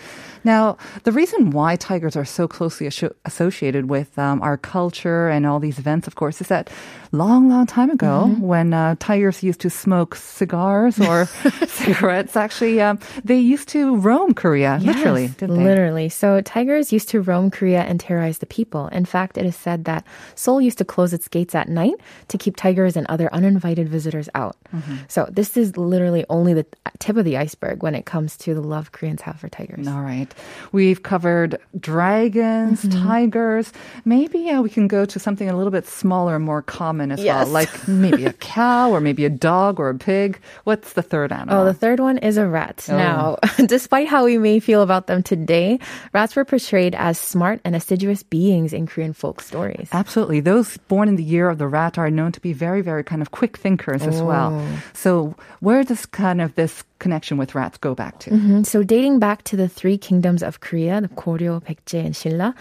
Now, 0.46 0.78
the 1.04 1.12
reason 1.12 1.52
why 1.52 1.76
tigers 1.76 2.16
are 2.16 2.24
so 2.24 2.48
closely 2.48 2.88
associated 3.26 3.90
with 3.90 4.18
um, 4.18 4.42
our 4.42 4.56
culture 4.56 5.28
and 5.28 5.46
all 5.46 5.60
these 5.60 5.78
events, 5.78 6.08
of 6.08 6.16
course, 6.16 6.40
is 6.40 6.48
that 6.48 6.70
long, 7.12 7.50
long 7.50 7.66
time 7.68 7.90
ago, 7.90 8.08
Mm-hmm. 8.30 8.42
when 8.54 8.74
uh, 8.74 8.96
tigers 9.00 9.44
used 9.44 9.60
to 9.62 9.70
smoke 9.70 10.16
cigars 10.16 10.98
or 11.02 11.26
cigarettes, 11.68 12.38
actually, 12.38 12.80
um, 12.80 12.98
they 13.26 13.38
used 13.38 13.68
to 13.76 13.98
roam 13.98 14.34
Korea, 14.34 14.80
literally, 14.82 15.24
Yes, 15.26 15.36
they? 15.36 15.48
Literally. 15.48 16.08
So 16.10 16.40
tigers 16.42 16.94
used 16.94 17.10
to 17.10 17.20
roam 17.22 17.52
Korea 17.52 17.84
and 17.90 18.00
terrorize 18.00 18.38
the 18.38 18.46
people. 18.46 18.88
In 18.88 19.04
fact, 19.04 19.38
it 19.38 19.46
is 19.46 19.56
said 19.56 19.86
that 19.86 20.06
Seoul 20.36 20.62
used 20.62 20.78
to 20.78 20.86
close 20.86 21.12
its 21.12 21.28
gates 21.28 21.56
at 21.56 21.68
night 21.68 21.96
to 22.30 22.38
keep 22.38 22.56
tigers 22.56 22.96
and 22.96 23.06
other 23.10 23.28
uninvited 23.34 23.90
visitors 23.90 24.30
out. 24.36 24.56
Mm-hmm. 24.74 24.96
So 25.10 25.28
this 25.32 25.58
is 25.58 25.76
literally 25.76 26.24
only 26.30 26.54
the 26.54 26.66
tip 27.00 27.18
of 27.18 27.26
the 27.26 27.38
iceberg 27.38 27.82
when 27.84 27.96
it 27.96 28.06
comes 28.06 28.38
to 28.38 28.54
the 28.54 28.62
love 28.62 28.92
Koreans 28.92 29.22
have 29.24 29.40
for 29.40 29.50
tigers. 29.50 29.88
All 29.88 30.02
right. 30.02 30.28
We've 30.72 31.02
covered 31.04 31.58
dragons, 31.80 32.84
Mm-hmm. 32.86 33.08
tigers. 33.08 33.74
Maybe 34.06 34.50
uh, 34.50 34.62
we 34.62 34.70
can 34.70 34.88
go 34.88 35.06
to 35.06 35.20
something 35.20 35.50
a 35.50 35.58
little 35.58 35.72
bit 35.72 35.88
smaller 35.88 36.36
and 36.36 36.46
more 36.46 36.62
common 36.62 37.12
as 37.12 37.20
Yes. 37.20 37.46
well, 37.46 37.54
like 37.54 37.88
maybe 37.88 38.26
a 38.26 38.34
cow 38.34 38.92
or 38.92 39.02
maybe 39.02 39.26
a 39.26 39.30
dog 39.30 39.80
or 39.80 39.90
a 39.90 39.96
pig. 39.96 40.40
What's 40.64 40.94
the 40.94 41.02
third 41.02 41.32
animal? 41.32 41.62
Oh, 41.62 41.66
the 41.66 41.74
third 41.74 42.00
one 42.00 42.18
is 42.20 42.38
a 42.38 42.46
rat. 42.48 42.86
Oh. 42.90 42.96
Now, 42.98 43.38
despite 43.66 44.08
how 44.08 44.26
we 44.26 44.38
may 44.38 44.60
feel 44.60 44.82
about 44.82 45.08
them 45.08 45.24
today, 45.24 45.80
rats 46.14 46.36
were 46.36 46.46
portrayed 46.46 46.94
as 46.96 47.18
smart 47.18 47.60
and 47.66 47.76
assiduous 47.80 48.22
beings 48.24 48.74
in 48.76 48.84
Korean 48.92 49.14
folk 49.14 49.40
stories. 49.42 49.88
Absolutely. 49.92 50.40
Those 50.44 50.76
born 50.92 51.08
in 51.08 51.16
the 51.16 51.24
year 51.24 51.48
of 51.50 51.58
the 51.58 51.68
rat 51.68 51.98
are 51.98 52.12
known 52.12 52.32
to 52.36 52.42
be 52.44 52.52
very, 52.52 52.82
very 52.84 53.04
kind 53.04 53.22
of 53.24 53.32
quick 53.32 53.56
thinkers 53.58 54.04
as 54.04 54.20
well. 54.22 54.52
Oh. 54.52 54.66
So 54.94 55.36
where 55.66 55.84
does 55.88 56.06
kind 56.06 56.42
of 56.44 56.54
this 56.60 56.84
connection 57.00 57.38
with 57.40 57.56
rats 57.56 57.78
go 57.80 57.96
back 57.96 58.20
to? 58.24 58.30
Mhm. 58.32 58.66
So 58.66 58.84
dating 58.84 59.20
back 59.20 59.44
to 59.50 59.56
the 59.56 59.70
three 59.72 59.98
kingdoms 59.98 60.44
of 60.44 60.60
Korea, 60.60 61.00
the 61.00 61.08
Koryo, 61.08 61.54
Baekje, 61.64 62.04
and 62.06 62.16
Silla, 62.16 62.54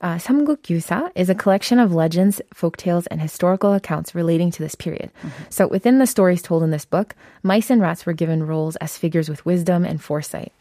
uh, 0.00 0.16
Samguk 0.22 0.62
Yusa 0.70 1.10
is 1.14 1.28
a 1.28 1.34
collection 1.34 1.78
of 1.82 1.92
legends, 1.92 2.40
folktales, 2.54 3.06
and 3.10 3.20
historical 3.20 3.72
accounts 3.74 4.14
relating 4.14 4.50
to 4.54 4.62
this 4.62 4.76
period. 4.78 5.10
So 5.50 5.66
within 5.66 5.98
the 5.98 6.06
stories 6.06 6.42
told 6.42 6.62
in 6.62 6.70
this 6.70 6.86
book, 6.86 7.16
mice 7.42 7.68
and 7.70 7.80
rats 7.82 8.06
were 8.06 8.14
given 8.14 8.46
roles 8.46 8.76
as 8.76 8.96
figures 8.96 9.28
with 9.28 9.44
wisdom 9.44 9.84
and 9.84 9.98
foresight. 10.00 10.52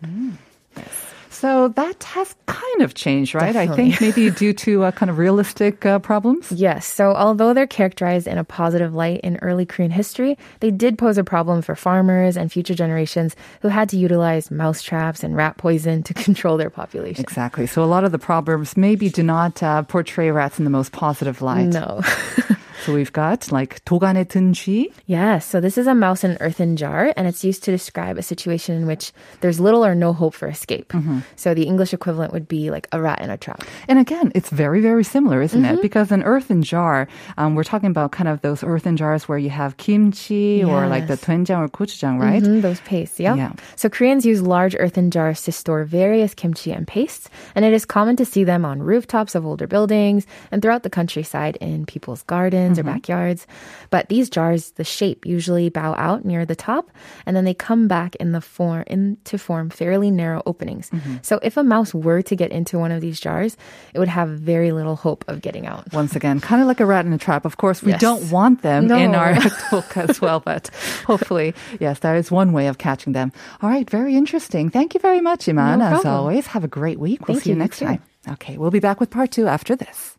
So 1.31 1.69
that 1.69 2.03
has 2.03 2.35
kind 2.45 2.81
of 2.81 2.93
changed, 2.93 3.33
right? 3.33 3.55
I 3.55 3.65
think 3.65 4.01
maybe 4.01 4.29
due 4.29 4.53
to 4.53 4.83
uh, 4.83 4.91
kind 4.91 5.09
of 5.09 5.17
realistic 5.17 5.85
uh, 5.85 5.97
problems. 5.99 6.51
Yes, 6.51 6.85
so 6.85 7.13
although 7.13 7.53
they're 7.53 7.65
characterized 7.65 8.27
in 8.27 8.37
a 8.37 8.43
positive 8.43 8.93
light 8.93 9.21
in 9.21 9.37
early 9.37 9.65
Korean 9.65 9.91
history, 9.91 10.37
they 10.59 10.71
did 10.71 10.97
pose 10.97 11.17
a 11.17 11.23
problem 11.23 11.61
for 11.61 11.75
farmers 11.75 12.35
and 12.35 12.51
future 12.51 12.75
generations 12.75 13.35
who 13.61 13.69
had 13.69 13.87
to 13.89 13.97
utilize 13.97 14.51
mouse 14.51 14.81
traps 14.81 15.23
and 15.23 15.35
rat 15.35 15.57
poison 15.57 16.03
to 16.03 16.13
control 16.27 16.57
their 16.57 16.69
population. 16.69 17.23
Exactly. 17.23 17.65
So 17.65 17.83
a 17.83 17.85
lot 17.85 18.03
of 18.03 18.11
the 18.11 18.19
proverbs 18.19 18.75
maybe 18.75 19.09
do 19.09 19.23
not 19.23 19.63
uh, 19.63 19.83
portray 19.83 20.31
rats 20.31 20.59
in 20.59 20.65
the 20.65 20.69
most 20.69 20.91
positive 20.91 21.41
light. 21.41 21.67
No. 21.67 22.01
So 22.84 22.92
we've 22.94 23.12
got 23.12 23.50
like 23.52 23.84
도간에 23.84 24.24
든 24.24 24.52
쥐. 24.52 24.92
Yes, 25.06 25.44
so 25.46 25.60
this 25.60 25.76
is 25.78 25.86
a 25.86 25.94
mouse 25.94 26.22
in 26.24 26.32
an 26.32 26.36
earthen 26.40 26.76
jar, 26.76 27.12
and 27.16 27.26
it's 27.26 27.42
used 27.44 27.64
to 27.64 27.70
describe 27.70 28.18
a 28.18 28.22
situation 28.22 28.76
in 28.76 28.86
which 28.86 29.12
there's 29.40 29.58
little 29.58 29.84
or 29.84 29.94
no 29.94 30.12
hope 30.12 30.34
for 30.34 30.46
escape. 30.48 30.92
So 31.36 31.54
the 31.54 31.64
English 31.64 31.92
equivalent 31.92 32.32
would 32.32 32.46
be 32.48 32.70
like 32.70 32.86
a 32.92 33.00
rat 33.00 33.20
in 33.20 33.30
a 33.30 33.36
trap. 33.36 33.62
And 33.88 33.98
again, 33.98 34.30
it's 34.34 34.50
very, 34.50 34.80
very 34.80 35.04
similar, 35.04 35.42
isn't 35.42 35.56
Mm-hmm. 35.62 35.78
it? 35.78 35.82
Because 35.82 36.12
an 36.12 36.22
earthen 36.22 36.62
jar, 36.62 37.08
um, 37.38 37.54
we're 37.54 37.64
talking 37.64 37.90
about 37.90 38.12
kind 38.12 38.28
of 38.28 38.42
those 38.42 38.62
earthen 38.62 38.96
jars 38.96 39.26
where 39.28 39.38
you 39.38 39.50
have 39.50 39.76
kimchi 39.78 40.62
or 40.62 40.86
like 40.86 41.06
the 41.08 41.14
Yes. 41.16 41.24
doenjang 41.24 41.58
or 41.64 41.68
gochujang, 41.68 42.20
right? 42.20 42.42
Mhm, 42.42 42.60
those 42.62 42.80
pastes, 42.84 43.18
yeah. 43.18 43.34
Yeah. 43.34 43.52
So 43.74 43.88
Koreans 43.88 44.24
use 44.26 44.42
large 44.42 44.76
earthen 44.78 45.10
jars 45.10 45.42
to 45.44 45.52
store 45.52 45.84
various 45.84 46.34
kimchi 46.34 46.72
and 46.72 46.86
pastes, 46.86 47.28
and 47.54 47.64
it 47.64 47.72
is 47.72 47.84
common 47.84 48.16
to 48.16 48.24
see 48.24 48.44
them 48.44 48.64
on 48.64 48.82
rooftops 48.82 49.34
of 49.34 49.46
older 49.46 49.66
buildings 49.66 50.26
and 50.52 50.60
throughout 50.62 50.82
the 50.84 50.90
countryside 50.92 51.56
in 51.60 51.86
people's 51.86 52.22
gardens 52.28 52.69
or 52.79 52.83
mm-hmm. 52.83 52.93
backyards. 52.93 53.47
But 53.89 54.09
these 54.09 54.29
jars, 54.29 54.71
the 54.71 54.83
shape 54.83 55.25
usually 55.25 55.69
bow 55.69 55.95
out 55.97 56.25
near 56.25 56.45
the 56.45 56.55
top, 56.55 56.91
and 57.25 57.35
then 57.35 57.45
they 57.45 57.53
come 57.53 57.87
back 57.87 58.15
in 58.17 58.31
the 58.31 58.41
form 58.41 58.83
in 58.87 59.17
to 59.25 59.37
form 59.37 59.69
fairly 59.69 60.11
narrow 60.11 60.41
openings. 60.45 60.89
Mm-hmm. 60.89 61.17
So 61.21 61.39
if 61.43 61.57
a 61.57 61.63
mouse 61.63 61.93
were 61.93 62.21
to 62.23 62.35
get 62.35 62.51
into 62.51 62.79
one 62.79 62.91
of 62.91 63.01
these 63.01 63.19
jars, 63.19 63.57
it 63.93 63.99
would 63.99 64.07
have 64.07 64.29
very 64.29 64.71
little 64.71 64.95
hope 64.95 65.25
of 65.27 65.41
getting 65.41 65.65
out. 65.67 65.91
Once 65.93 66.15
again, 66.15 66.39
kind 66.39 66.61
of 66.61 66.67
like 66.67 66.79
a 66.79 66.85
rat 66.85 67.05
in 67.05 67.13
a 67.13 67.17
trap. 67.17 67.45
Of 67.45 67.57
course, 67.57 67.81
we 67.83 67.91
Yes. 67.91 68.01
don't 68.01 68.31
want 68.31 68.61
them 68.61 68.87
No. 68.87 68.97
in 68.97 69.15
our 69.15 69.35
book 69.71 69.97
as 69.97 70.21
well, 70.21 70.39
but 70.39 70.69
hopefully, 71.05 71.53
yes, 71.79 71.99
that 71.99 72.15
is 72.15 72.31
one 72.31 72.53
way 72.53 72.67
of 72.67 72.77
catching 72.77 73.13
them. 73.13 73.31
All 73.61 73.69
right, 73.69 73.89
very 73.89 74.15
interesting. 74.15 74.69
Thank 74.69 74.93
you 74.93 74.99
very 74.99 75.21
much, 75.21 75.47
Iman. 75.49 75.79
No 75.79 75.85
as 75.99 76.05
always, 76.05 76.47
have 76.47 76.63
a 76.63 76.67
great 76.69 76.99
week. 76.99 77.27
We'll 77.27 77.35
Thank 77.35 77.43
see 77.43 77.49
you 77.49 77.55
you, 77.55 77.59
you 77.59 77.63
next 77.63 77.79
too. 77.79 77.85
time. 77.85 78.01
Okay, 78.29 78.57
we'll 78.57 78.71
be 78.71 78.79
back 78.79 78.99
with 78.99 79.09
part 79.09 79.31
two 79.31 79.47
after 79.47 79.75
this. 79.75 80.17